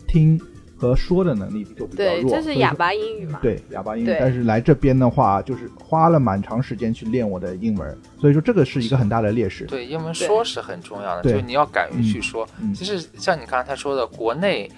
[0.07, 0.39] 听
[0.77, 2.31] 和说的能力就比较对，弱。
[2.31, 3.39] 这是哑巴英语嘛？
[3.41, 9.65] 对哑巴英语，但是来这边的话，就是花了蛮长时间去练我的英文，所以说这个是一个很大的劣势。
[9.65, 12.47] 对，英文说是很重要的，就是你要敢于去说。
[12.61, 14.69] 嗯其实像你刚才说的，国内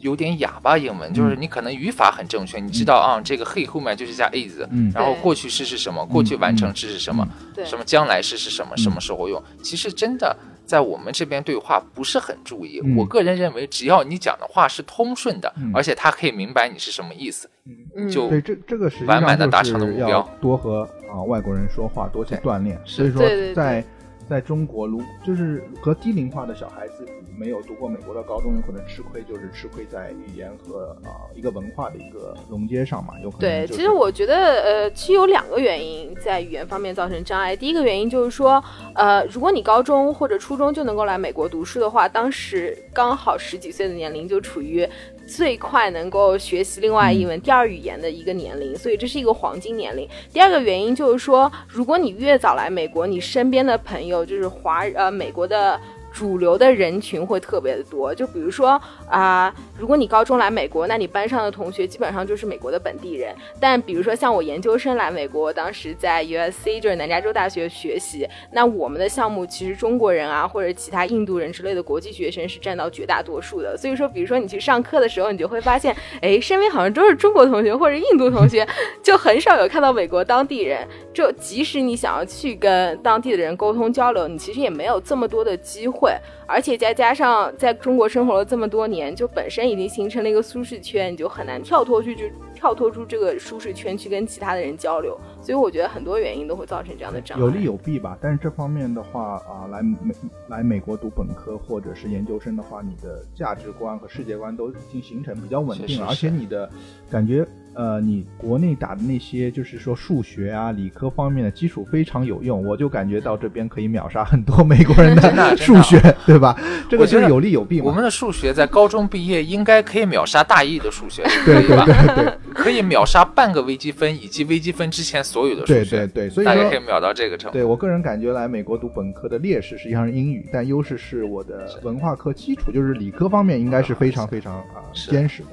[0.00, 9.42] 有点哑巴英文，就是你可能语法很正确，你知道啊，这个 he 后面就是加 is，嗯然后过去式是什么，过去完成式是什么，对什么将来式是什么，嗯什么时候用。
[9.62, 12.80] 其实真的在我们这边对话不是很注意。
[12.84, 12.96] 嗯。
[12.96, 15.70] 我个人认为，只要你讲的话是通顺的，嗯。
[15.74, 17.48] 而且他可以明白你是什么意思，
[17.94, 18.08] 嗯。
[18.08, 20.28] 就对，这这个是完满的达成了目标。
[20.40, 22.80] 多和啊、外国人说话，多去锻炼。
[22.84, 23.54] 所以说对对对。
[23.54, 23.84] 在
[24.28, 27.06] 在中国，如就是和低龄化的小孩子，
[27.38, 33.74] 没有读过美国的高中，有可能吃亏就是吃亏在语言和啊、一个文化的一个融接上嘛，有可能、对，就是。
[33.74, 37.54] 其实我觉得，呃，其实有两个原因在语言方面造成障碍。
[37.54, 38.62] 第一个原因就是说，
[38.94, 44.88] 呃，如果你高中或者初中就能够来美国读书的话，当时刚好十几岁的年龄就处于
[45.26, 50.08] 最快能够学习另外一门第二语言的一个年龄，所以这是一个黄金年龄。
[50.32, 55.80] 第二个原因就是说，如果你越早来美国，你身边的朋友就是华呃美国的。
[56.14, 63.34] 主流的人群会特别的多，就比如说啊、如果你高中来美国，那你班上的同学基本上就是美国的本地人。
[63.58, 73.76] 但比如说像我研究生来美国，当时在 USC 就是南加州大学学习，那我们的项目其实中国人啊或者其他印度人之类的国际学生是占到绝大多数的。
[73.76, 78.64] 所以说，比如说你去上课的时候，你就会发现，哎，身边好像都是中国同学或者印度同学，
[79.02, 80.86] 就很少有看到美国当地人。
[81.12, 86.03] 就即使你想要去跟当地的人沟通交流，你其实也没有这么多的机会。
[86.46, 92.24] 而且再加上在中国生活了这么多年，就本身已经形成了一个舒适圈，你就很难跳脱去，就
[92.54, 95.18] 跳脱出这个舒适圈去跟其他的人交流。
[95.40, 97.40] 所以我觉得很多原因都会造成这样的障碍。
[97.40, 100.14] 有利有弊吧，但是这方面的话啊，来美
[100.48, 106.70] 来美国读本科或者是研究生的话，你的价值观和世界观都已经形成比较稳定了，而是是是且你的
[107.10, 116.56] 感觉呃，你国内打的那些就是说数学啊、理科方面的基础非常有用，我就感觉到这边可以秒杀很多美国人的 数学，对吧？
[116.88, 117.86] 这个就是有利有弊嘛。
[117.86, 121.84] 我们的数学在高中毕业应该可以秒杀大一的数学，对对可以吧？
[121.86, 127.52] 对对 可以秒杀半个微积分以及微积分之前所有的数学，对对对，所以说大概可以秒到这个程度。
[127.54, 135.48] 对我个人感觉，来美国读本科的劣势实际上是英语，但优势是我的文化课基础，就是理科方面应该是非常非常啊、是坚实的。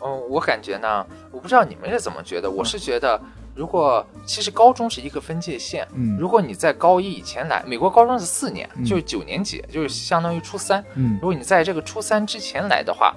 [0.00, 3.20] 对，嗯，我感觉呢，我不知道你们是怎么觉得，我是觉得，
[3.54, 10.84] 如果其实高中是一个分界线，嗯如果你在高一以前来，美国高中是四年，嗯就是九年级，就是相当于初三。
[10.94, 13.14] 嗯如果你在这个初三之前来的话，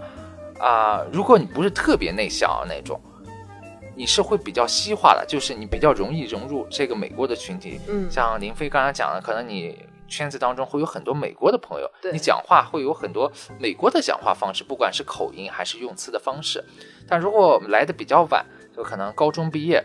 [0.60, 3.00] 啊、如果你不是特别内向啊那种，
[3.96, 7.80] 你是会比较西化的，就是你比较容易融入这个美国的群体。
[7.88, 9.78] 嗯像林飞刚才讲的，可能你
[10.08, 16.64] 圈子当中会有很多美国的朋友，对你讲话会有很多美国的讲话方式，不管是口音还是用词的方式。
[17.08, 18.46] 但如果我们来的比较晚，
[18.76, 19.84] 就可能高中毕业，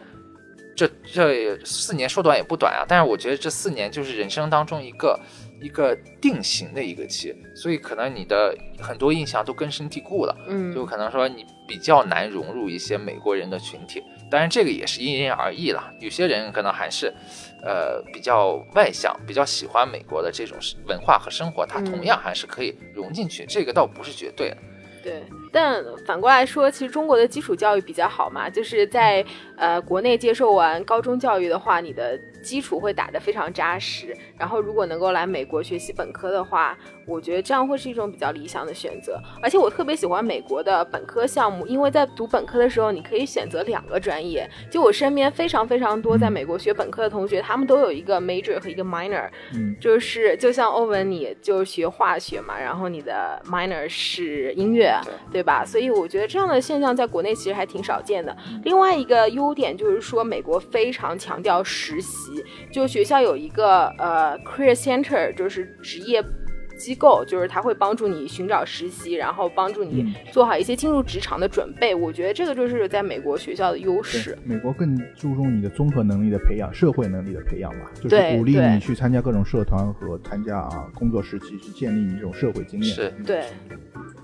[0.77, 2.85] 这这四年说短也不短啊。
[2.87, 5.19] 但是我觉得这四年就是人生当中一个
[5.61, 10.37] 一个定型的一个期，所以可能你的很多印象都根深蒂固了。
[10.47, 15.93] 嗯，就可能说你比较难融入一些美国人的群体，当然这个也是因人而异了。
[16.01, 17.13] 有些人可能还是，
[17.63, 20.57] 呃，比较外向，比较喜欢美国的这种
[20.87, 24.57] 文化和生活，他嗯同样还是可以融进去，这个倒不是绝对的。
[25.01, 25.23] 对，
[25.53, 29.25] 但反过来说，其实中国的基础教育比较好嘛，就是在
[29.57, 32.19] 呃国内接受完高中教育的话，你的
[32.49, 34.17] 基础会打得非常扎实。
[34.39, 36.75] 然后如果能够来美国学习本科的话，
[37.07, 39.21] 我觉得这样会是一种比较理想的选择。
[39.43, 44.49] 而且我特别喜欢美国的本科项目，因为在读本科的时候，你可以选择两个专业。
[44.71, 54.99] 就我身边非常非常多在美国学本科的同学，他们都有一个 major 和一个 minor，嗯就是就像欧文，你就学化学嘛，然后你的 minor 是音乐，
[55.31, 55.65] 对对吧？
[55.65, 58.37] 所以我觉得这样的现象在国内其实还挺少见的。
[58.65, 62.38] 另外一个优点就是说，美国非常强调实习，
[62.73, 66.25] 就学校有一个呃 career center，就是职业。
[66.79, 71.95] 机构就是它会帮助你寻找实习，然后帮助你嗯做好一些进入职场的准备。
[71.95, 82.95] 我觉得这个就是在美国学校的优对势。，美国更注重你的综合能力的培养，社会能力的培养吧，就是鼓励你去参加各种社团和参加啊工作实习，去建立你这种社会经验。
[82.95, 83.45] 是嗯对，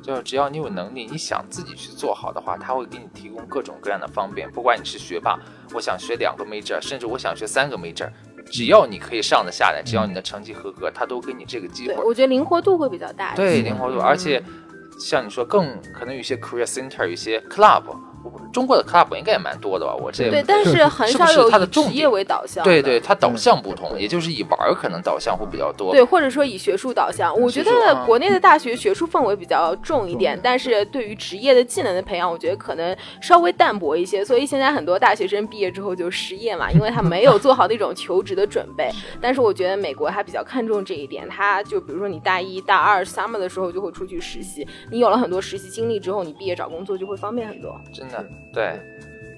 [0.01, 4.51] 就是只要你有能力，你想自己去做好的话，他会给你提供各种各样的方便。
[4.53, 5.39] 不管你是学霸，
[5.75, 8.09] 我想学两个 major，甚至我想学三个 major，
[8.51, 11.95] 只要你可以上得下来，只要你的成绩合格，他都给你这个机，会。
[12.05, 13.35] 我觉得灵活度会比较大。
[13.35, 14.43] 对，灵活度，而且
[15.01, 17.85] 像你说，更可能有一些 career center，有一些 club，
[18.55, 19.95] 中国的 club 应该也蛮多的吧？
[19.95, 22.63] 我这对，但是很少有以职业为导向。
[22.63, 25.91] 对对，它导向不同，也就是以玩儿可能导向会比较多。
[25.91, 34.25] 对，或者说以学术导向，我觉得国内的大学学术氛围比较重一点，但是对于职业的技能的培养，我觉得可能稍微淡薄一些。
[34.25, 38.89] 所以现在很多大学生毕业之后就失业嘛，因为他没有做好那种求职的准备。
[39.21, 47.75] 但是我觉得美国还比较看重这一点，他就比如说你大一大二 summer 的时候就会出去实习，你有了很多实习经历之后，你毕业找工作就会方便很多。
[47.93, 48.81] 真的对。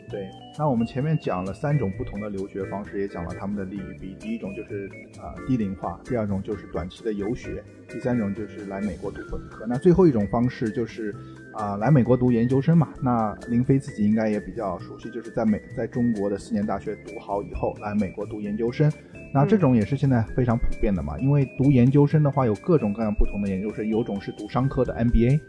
[0.08, 4.16] 对，那我们前面讲了三种不同的留学方式，也讲了他们的利与弊。
[4.20, 4.88] 第一种就是
[5.20, 9.66] 啊、低龄化，第二种就是短期的游学，第三种就是来美国读本科。
[9.66, 11.12] 那最后一种方式就是
[11.54, 12.88] 啊、来美国读研究生嘛。
[13.02, 18.88] 那林飞自己应该也比较熟悉，就是在美在中国的四年大学读好以后，来美国读研究生。
[19.34, 25.40] 那这种也是现在非常普遍的嘛，因为读研究生的话有各种各样不同的研究生，有种是读商科的 MBA，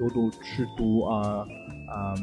[0.00, 1.46] 有种是读啊
[1.86, 2.14] 啊、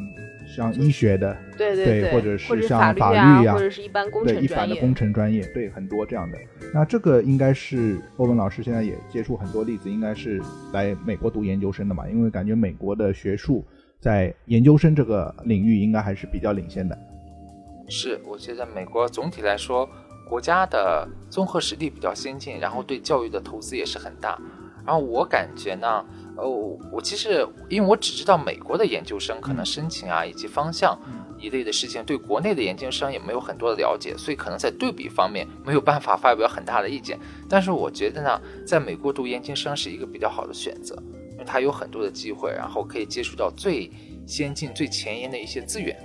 [0.46, 4.44] 像医学的，对对对，或者是像法法律啊，呀或者是一般工程专业。
[4.44, 6.38] 一般的工程专业，对很多这样的。
[6.74, 10.42] 那这个应该是欧文老师现在也接触很多例子，应该是
[10.74, 13.66] 来美国读研究生的嘛，因为感觉美国的学术
[14.00, 16.98] 在研究生这个领域应该还是比较领先的。
[17.88, 19.90] 是，我觉得美国总体来说，
[20.28, 24.38] 国家的综合实力比较先进，然后对教育的投资也是很大。
[24.86, 26.04] 然后我感觉呢，
[26.36, 26.50] 呃，
[26.92, 30.98] 我其实因为我只知道美国的研究生可能申请啊以及方向
[31.38, 37.20] 一类的事情，对国内的研究生也没有很多的了解，所以可能在对比方面没有办法发表很大的意见。
[37.50, 40.96] 但是我觉得呢，在美国读研究生是一个比较好的选择，
[41.34, 43.92] 因为它有很多的机会，然后可以接触到最
[44.26, 45.96] 先进、最前沿的一些资源。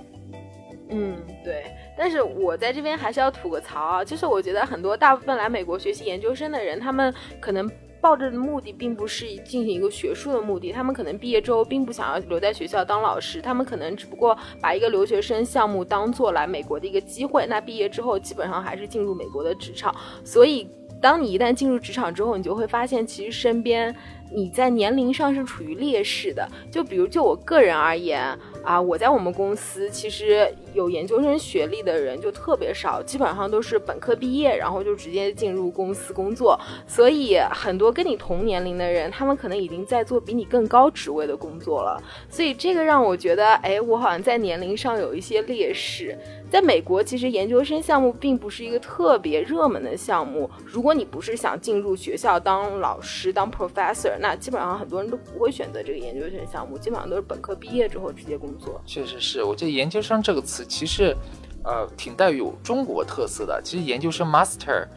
[0.89, 1.65] 嗯，对。
[1.97, 7.69] 但是我在这边还是要吐个槽啊，就是我觉得很多大部分来美国学习研究生的人，他们可能。
[8.01, 17.45] 抱着的目的并不是进行一个学术的目的，他们可能毕业之后并不想要留在学校当老师，他们可能只不过把一个留学生项目当做来美国的一个机会。
[17.47, 19.93] 那毕业之后基本上还是进入美国的职场，
[20.23, 20.69] 所以
[21.01, 23.95] 当你一旦进入职场之后，你就会发现其实身边
[24.33, 26.47] 你在年龄上是处于劣势的。
[26.71, 28.21] 就比如就我个人而言
[28.63, 36.59] 啊，我在我们公司其实有研究生学历的人就特别少，基本上都是本科毕业，然后就直接进入公司工作。
[36.87, 42.01] 所以很多跟你同年龄的人，他们可能已经在做比你更高职位的工作了。
[42.29, 46.17] 所以这个让我觉得，哎，我好像在年龄上有一些劣势。
[46.49, 50.49] 在美国，其实研究生项目并不是一个特别热门的项目。
[50.65, 58.81] 如果你不是想进入学校当老师、当 professor，那基本上很多人都不会选择这个研究生项目，基本上都是本科毕业之后直接工作。
[58.83, 61.15] 确实是，我觉得“研究生”这个词其实，
[61.63, 63.61] 呃，挺带有中国特色的。
[63.63, 64.87] 其实研究生 master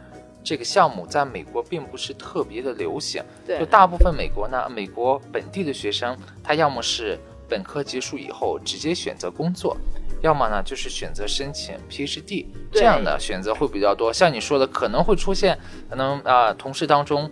[0.43, 9.77] 这个项目在美国并不是特别的流行，就，大部分美国呢，美国本地的学生，他要么是本科结束以后直接选择工作，
[10.23, 14.11] 要么呢就是选择申请 PhD，这样的选择会比较多。
[14.11, 15.55] 像你说的，可能会出现，
[15.89, 17.29] 可能啊、同事当中。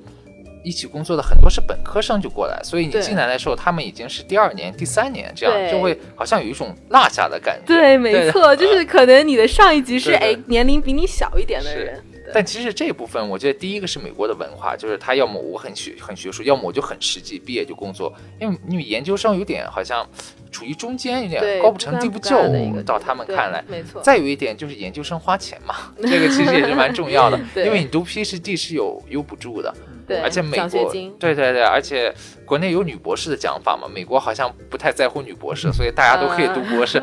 [0.64, 7.66] 一起工作的很多是本科生就过来，所以你进来的时候，他们已经是第二年、第三年，这样就会好像有一种落下的感觉。
[7.66, 12.00] 对，没错， 就是可能你的上一级是哎年龄比你小一点的人。
[12.32, 18.14] 对但其实这部分，我觉得第一个是美国的文化，就是他要么我很学很学术，要么我就很实际，毕业就工作。
[18.40, 20.08] 因为因为研究生有点好像
[20.52, 22.36] 处于中间，有点，高不成低不就
[22.84, 23.64] 到他们看来。
[23.68, 24.02] 没错。
[24.02, 29.74] 再有一点就是研究生花钱嘛， 这个其实也是蛮重要的， 因为你读 PhD 是有有补助的，
[30.08, 32.14] 对，而且美国对对对，而且
[32.46, 37.00] 国内有女博士的讲法嘛，美国好像不太在乎女博士， 所以大家都可以读博士，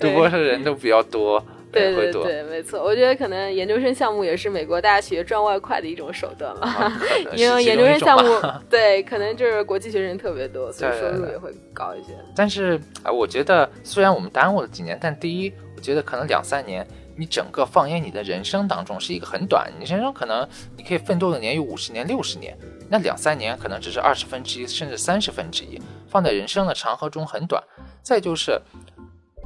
[0.00, 1.94] 读博士的人都比较多，对。
[1.94, 2.82] 对对，没错。
[2.82, 6.68] 我觉得可能研究生项目也是美国大学赚外快的一种手段吧。
[6.68, 8.30] 啊可能 因为研究生项目，
[8.70, 12.12] 对，可能就是国际学生特别多，所以收入也会高一些。
[12.34, 22.56] 但是啊、我觉得虽然我们耽误了几年，但第一，我觉得可能两三年，你整个放眼你的人生当中是一个很短，你人生可能你可以奋斗的年有五十年、六十年，
[22.88, 27.62] 那两三年可能只是二十分之一，甚至三十分之一，放在人生的长河中很短。
[28.02, 28.60] 再就是，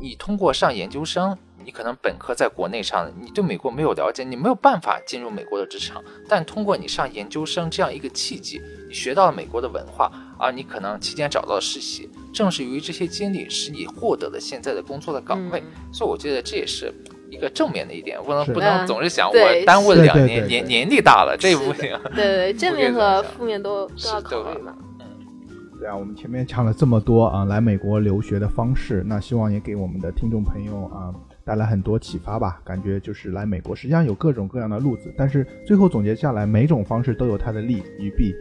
[0.00, 6.02] 你通过上研究生，你可能本科在国内上，你对美国没有了解，你没有办法进入美国的职场。
[6.28, 15.60] 但通过你上研究生这样一个契机，你学到了美国的文化，而你可能期间找到了实习，正是由于这些经历，使你获得了现在的工作的岗位。
[15.60, 16.92] 嗯所以我觉得这也是
[17.30, 21.98] 一个正面的一点，不能不能嗯总是想我耽误了两年，年年纪大了，这不行。
[22.14, 24.74] 对对，正面和负面都都要是对吧考虑嘛。
[25.78, 31.12] 对啊，我们前面讲了这么多啊，来美国留学的方式，那希望也给我们的听众朋友啊
[31.44, 32.60] 带来很多启发吧。
[32.64, 38.34] 感觉就是来美国，实际上有各种各样的路子，但是最后总结下来，每种方式都有它的利与弊，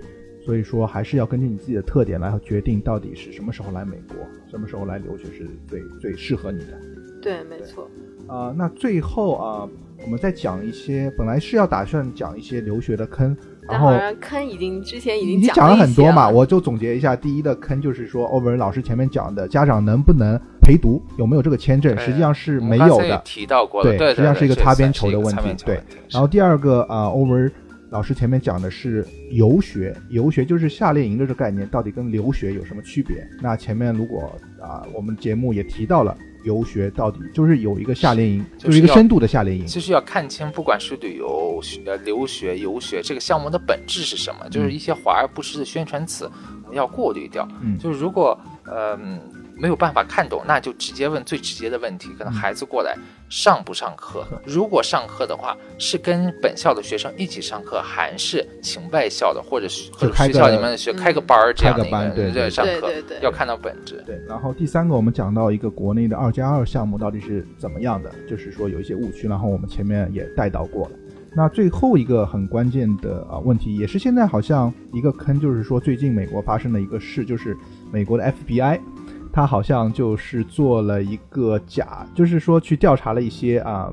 [0.46, 4.18] 所以说还是要根据你自己的特点来决定到底是什么时候来美国，
[4.50, 6.80] 什么时候来留学是最最适合你的。
[7.22, 7.90] 对，没错。
[8.28, 9.68] 啊、那最后啊、
[10.06, 13.36] 我们再讲一些，本来是要打算讲一些留学的坑，
[13.68, 13.92] 然后
[14.22, 23.22] 坑已经之前已经你讲了了很多嘛，我就总结一下，第一的坑就是说，欧文老师前面讲的，家长能不能陪读，有没有这个签证，实际上是没有的。
[23.26, 27.52] 提到过了，对对，实际上是一个擦边球的问题对然后第二个啊，欧文
[27.90, 33.28] 老师前面讲的是游学，游学就是夏令营的这个概念，到底跟留学有什么区别？
[33.42, 39.68] 那前面如果啊，我们节目也提到了游学到底就是有一个夏令营，就是就是一个深度的夏令营。
[39.68, 41.62] 其实要看清，不管是旅游、
[42.06, 46.32] 留学、游学这个项目的本质是什么，就是一些华而不实的宣传词，
[46.64, 47.46] 我们要过滤掉。
[47.62, 48.98] 嗯就是如果呃
[49.62, 52.98] 没有办法看懂，那就直接问最直接的问题，可能孩子过来
[53.30, 54.26] 上不上课？
[54.44, 64.02] 如果上课的话，是跟本校的学生一起上课，还是请外校的或者是或者学校里面的学开个班儿这样的一开个班对个对上课对对对，要看到本质。
[64.04, 70.96] 对，然后第三个我们讲到一个国内的二加二项目到底是怎么样的，就是说有一些误区，然后我们前面也带到过了。
[71.34, 77.56] 那最后一个很关键的啊问题，也是现在好像一个坑，就是说最近美国发生的一个事，就是
[77.90, 78.82] 美国的 FBI，
[79.32, 83.92] 他好像就是做了一个假，就是说去调查了一些啊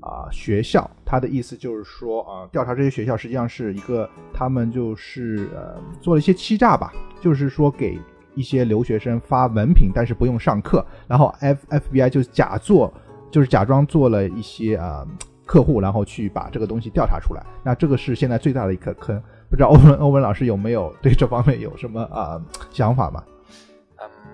[0.00, 7.98] 啊、学校，他的意思就是说啊、调查这些学校实际上是一个他们就是呃做了一些欺诈吧，就是说给
[8.34, 12.92] 一些留学生发文凭，但是不用上课，然后 F FBI 就假做
[13.30, 15.06] 就是假装做了一些啊、
[15.44, 17.42] 客户，然后去把这个东西调查出来。
[17.62, 22.40] 那这个是现在最大的一个坑，不知道欧文欧文老师有没有对这方面有什么啊、
[22.70, 23.22] 想法吗？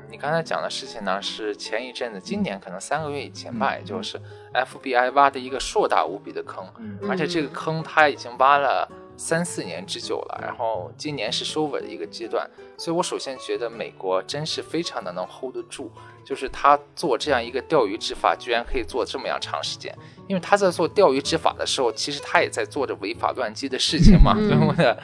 [0.07, 4.21] 嗯，你刚才讲的事情呢，是前一阵子，今年可能三个月以前吧，也就是
[4.53, 6.99] FBI 挖的一个硕大无比的坑，嗯。
[7.09, 15.91] 而且这个坑它已经挖了三四年之久了，然后今年是收尾的一个阶段，所以我首先觉得美国真是非常的能 hold 得住，
[16.25, 19.97] 就是他做这样一个钓鱼执法，居然可以做这么样长时间，
[20.29, 24.49] 因为他在做钓鱼执法的时候，其实他也在做着违法乱纪的事情嘛，嗯。
[24.49, 24.95] 对不对？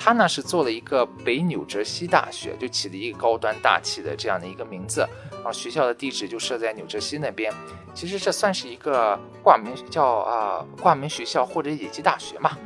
[0.00, 7.52] 对他呢是做了一个北纽泽西大学，就起了一个高端大气的这样的一个名字，然后学校的地址就设在纽泽西那边。
[7.94, 12.56] 其实这算是一个挂名叫啊、挂名学校或者野鸡大学嘛，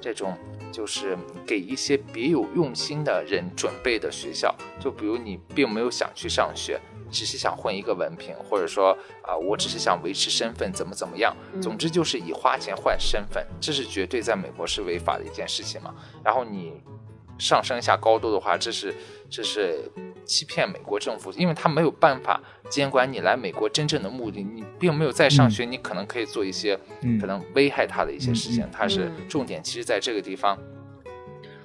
[0.00, 0.38] 这种
[0.70, 4.54] 就是给一些别有用心的人准备的学校。
[4.78, 6.80] 就比如你并没有想去上学，
[7.14, 8.90] 只是想混一个文凭，或者说
[9.22, 11.34] 啊、我只是想维持身份，怎么怎么样。
[11.62, 15.94] 总之就是以花钱换身份，这是绝对在美国是违法的一件事情嘛。
[16.24, 16.82] 然后你
[17.38, 18.94] 上升一下高度的话，这是
[19.30, 19.90] 这是
[20.24, 30.58] 欺骗美国政府，因为他没有办法监管你来美国真正的目的，你并没有在上学，你可能可以做一些嗯可能危害他的一些事情他是嗯重点，其实在这个地方。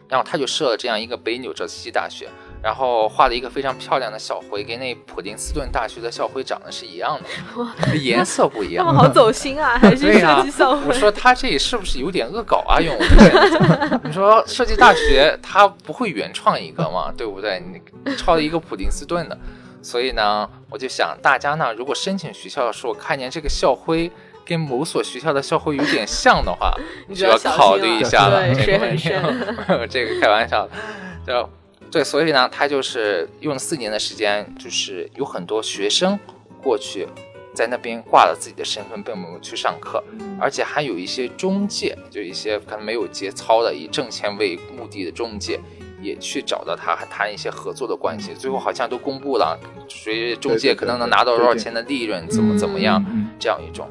[0.08, 2.28] 然后他就设了这样一个北纽泽西大学，
[2.62, 8.86] 然后画了一个非常漂亮的校徽，跟那普林斯顿大学的校徽长得是一样的， 颜色不一样。
[8.86, 10.94] 他们好走心啊，还是 设计校我？
[10.94, 12.80] 说他这里是不是有点恶搞啊？
[12.80, 17.12] 用我们现在， 你说设计大学他不会原创一个吗？
[17.18, 17.64] 对不对？
[18.06, 19.38] 你抄了一个普林斯顿的，
[19.82, 24.12] 所以呢，我就想大家呢，如果申请学校的时候看见这个校徽
[24.46, 26.74] 跟某所学校的校徽有点像的话，
[27.08, 28.42] 你就要考虑一下了。
[28.54, 29.22] 对，水很深。
[29.90, 30.72] 这个开玩笑的，
[31.26, 31.50] 就
[31.92, 36.20] 对，所以呢，他就是用了四年的时间，就是有很多学生
[36.62, 37.08] 过去
[37.54, 40.04] 在那边挂了自己的身份，并没有去上课，
[40.40, 45.60] 而且还有一些中介，就一些可能没有节操的以挣钱为目的的中介。
[46.02, 49.60] 也去找到他，还谈一些合作的关系，最后好像都公布了，
[49.90, 53.86] 谁中介可能能拿到多少钱的利润，怎么怎么样，嗯，这样一种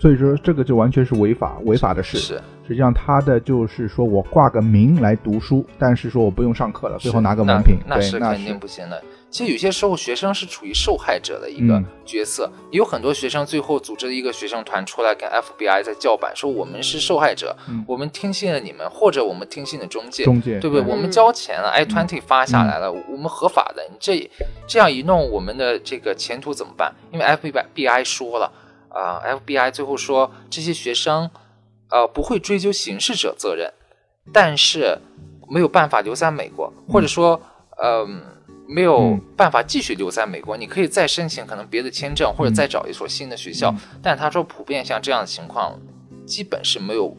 [0.00, 2.18] 所以说这个就完全是违法违法的事。
[2.18, 9.02] 是实际上他的就是说我挂个名来读书，但是说我不用上课了，最后拿个文凭，那是肯定不行的。
[9.28, 20.84] 其实有些时候学生是处于受害者的一个嗯角色，也有很多学生最后组织了一个学生团出来跟 FBI 在叫板，说我们是受害者，嗯我们听信了你们，或者我们听信了中介，中介，对不对？
[20.84, 24.30] 嗯我们交钱了，i twenty 发下来了，我们合法的，你这
[24.68, 26.92] 这样一弄，我们的这个前途怎么办？
[27.12, 28.52] 因为 FBI 说了
[28.90, 31.30] 啊、f b i 最后说这些学生
[31.88, 33.72] 呃不会追究刑事者责任，
[34.32, 34.98] 但是
[35.48, 37.40] 没有办法留在美国，或者说
[37.78, 38.06] 呃
[38.68, 39.20] 没有嗯。
[39.36, 43.70] 办法继续留在美国，你可以再申请可能别的签证，或者再找一所新的学校。
[43.70, 43.98] 嗯。
[44.02, 45.78] 但他说普遍像这样的情况，
[46.26, 47.16] 基本是没有。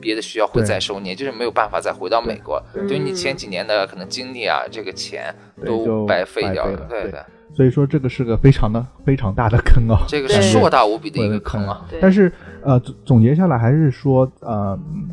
[0.00, 2.86] 别的学校会再收你，就是没有办法再回到美国，对。
[2.86, 3.14] 对于你嗯。
[3.14, 7.20] 前几年的可能经历啊，这个钱都白费掉了对对对，
[7.54, 10.04] 所以说这个是个非常的非常大的坑啊。
[10.08, 11.86] 这个是硕大无比的一个坑啊。
[12.00, 12.30] 但是
[12.62, 15.08] 呃，总总结下来还是说，呃，嗯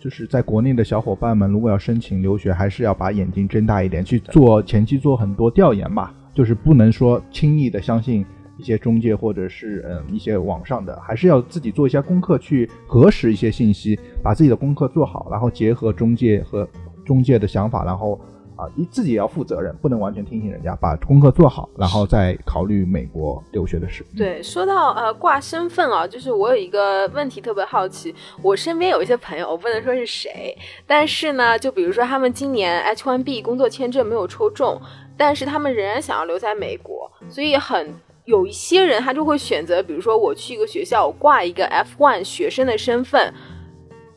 [0.00, 8.22] 就是在国内的小伙伴们，如果要申请留学，还是要把眼睛睁大一点，去做前期做很多调研吧，就是不能说轻易的相信
[8.58, 16.68] 一些中介或者是嗯、一些网上的，还是要自己做一下功课，去核实一些信息，把自己的功课做好，然后结合中介和
[17.02, 18.20] 中介的想法，然后
[18.56, 24.04] 啊，你自己也要负责任，不能完全听信人家，把功课做好，然后再考虑美国留学的事。
[24.16, 34.80] 对，说到呃挂身份啊，就是我有一个问题特别好奇，我身边有一些朋友，我不能说是谁，但是呢，就比如说他们今年 H1B 工作签证没有抽中，
[35.16, 37.94] 但是他们仍然想要留在美国，所以很
[38.24, 43.34] 有一些人他就会选择，比如说我去一个学校，我挂一个 F1 学生的身份。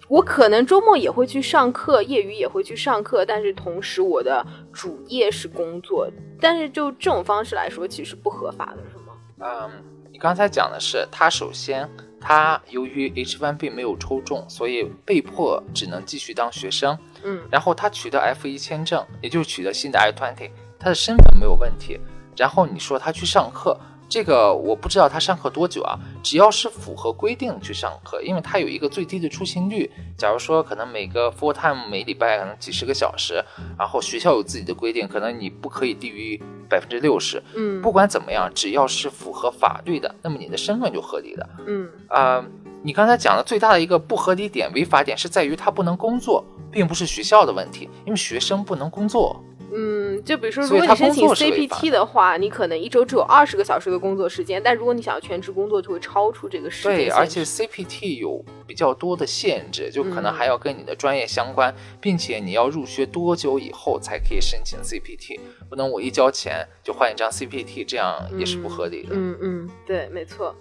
[0.08, 6.10] 我可能周末也会去上课，业余也会去上课，但是同时我的主业是工作。
[6.40, 9.14] 但是就这种方式来说，其实不合法的，是吗？
[9.40, 9.70] 嗯，
[10.12, 11.90] 你刚才讲的是，他首先
[12.22, 16.98] 他由于 H1B 没有抽中，所以被迫只能继续当学生。
[17.24, 22.00] 嗯，然后他取得 F1 签证，也就是取得新的 I20，他的身份没有问题。
[22.38, 23.78] 然后你说他去上课。
[24.10, 29.92] 这个我不知道他上课多久啊，只要是符合规定去上课，因为他有一个最低的出勤率。
[30.18, 33.44] 假如说可能每个 full time 每礼拜可能几十个小时，
[33.78, 37.42] 然后学校有自己的规定，可能你不可以低于百分之六十。
[37.54, 41.50] 嗯，不管怎么样，只要是符合法律的，那么你的身份就合理的。
[41.68, 42.44] 嗯啊，
[42.84, 49.44] 你刚才讲的最大的一个不合理点、违法点是在于他不能工作，并不是学校的问题，因为学生不能工作。
[49.70, 56.96] 嗯，就比如说，如果你申请 CPT 的话，你可能一周只有二十个小时的工作时间，但如果你想要全职工作，就会超出这个时间。
[56.96, 65.40] 对，而且 CPT 有比较多的限制，就可能还要跟你的专业相关，并且你要入学多久以后才可以申请 CPT，
[65.70, 69.10] 不能我一交钱就换一张 CPT，这样也是不合理的。
[69.14, 70.56] 嗯嗯，对，没错。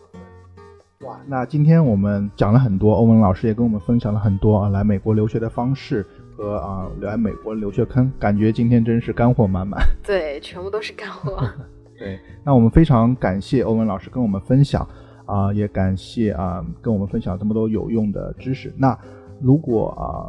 [1.01, 6.05] 哇，那今天我们讲了很多，欧文老师也跟我们分享了很多啊，来美国留学的方式。
[6.37, 9.81] 和啊，来美国留学坑，感觉今天真是干货满满。
[10.05, 11.43] 对，全部都是干货。
[11.99, 14.87] 对，那我们非常感谢欧文老师跟我们分享
[15.25, 18.71] 啊，也感谢啊跟我们分享这么多有用的知识。
[18.77, 18.97] 那
[19.41, 20.29] 如果啊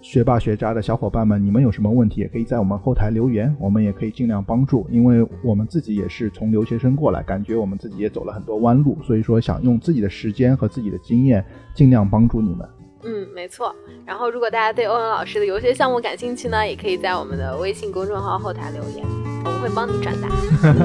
[0.00, 4.86] 学霸学渣的小伙伴们，你们有什么问题，也可以在我们后台留言，我们也可以尽量帮助。
[4.90, 11.44] 因为我们自己也是从留学生过来，感觉我们自己也走了很多弯路，所以说想用自己的时间和自己的经验，
[11.74, 12.66] 尽量帮助你们。
[13.04, 13.74] 嗯，没错。
[14.06, 19.04] 然后，如果大家对欧文老师的游学项目感兴趣呢，也可以在我们的微信公众号后台留言，
[19.44, 20.28] 我们会帮你转达。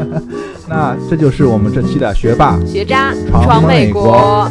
[0.68, 3.13] 那这就是我们这期的学霸学渣
[3.43, 4.49] 闯美国。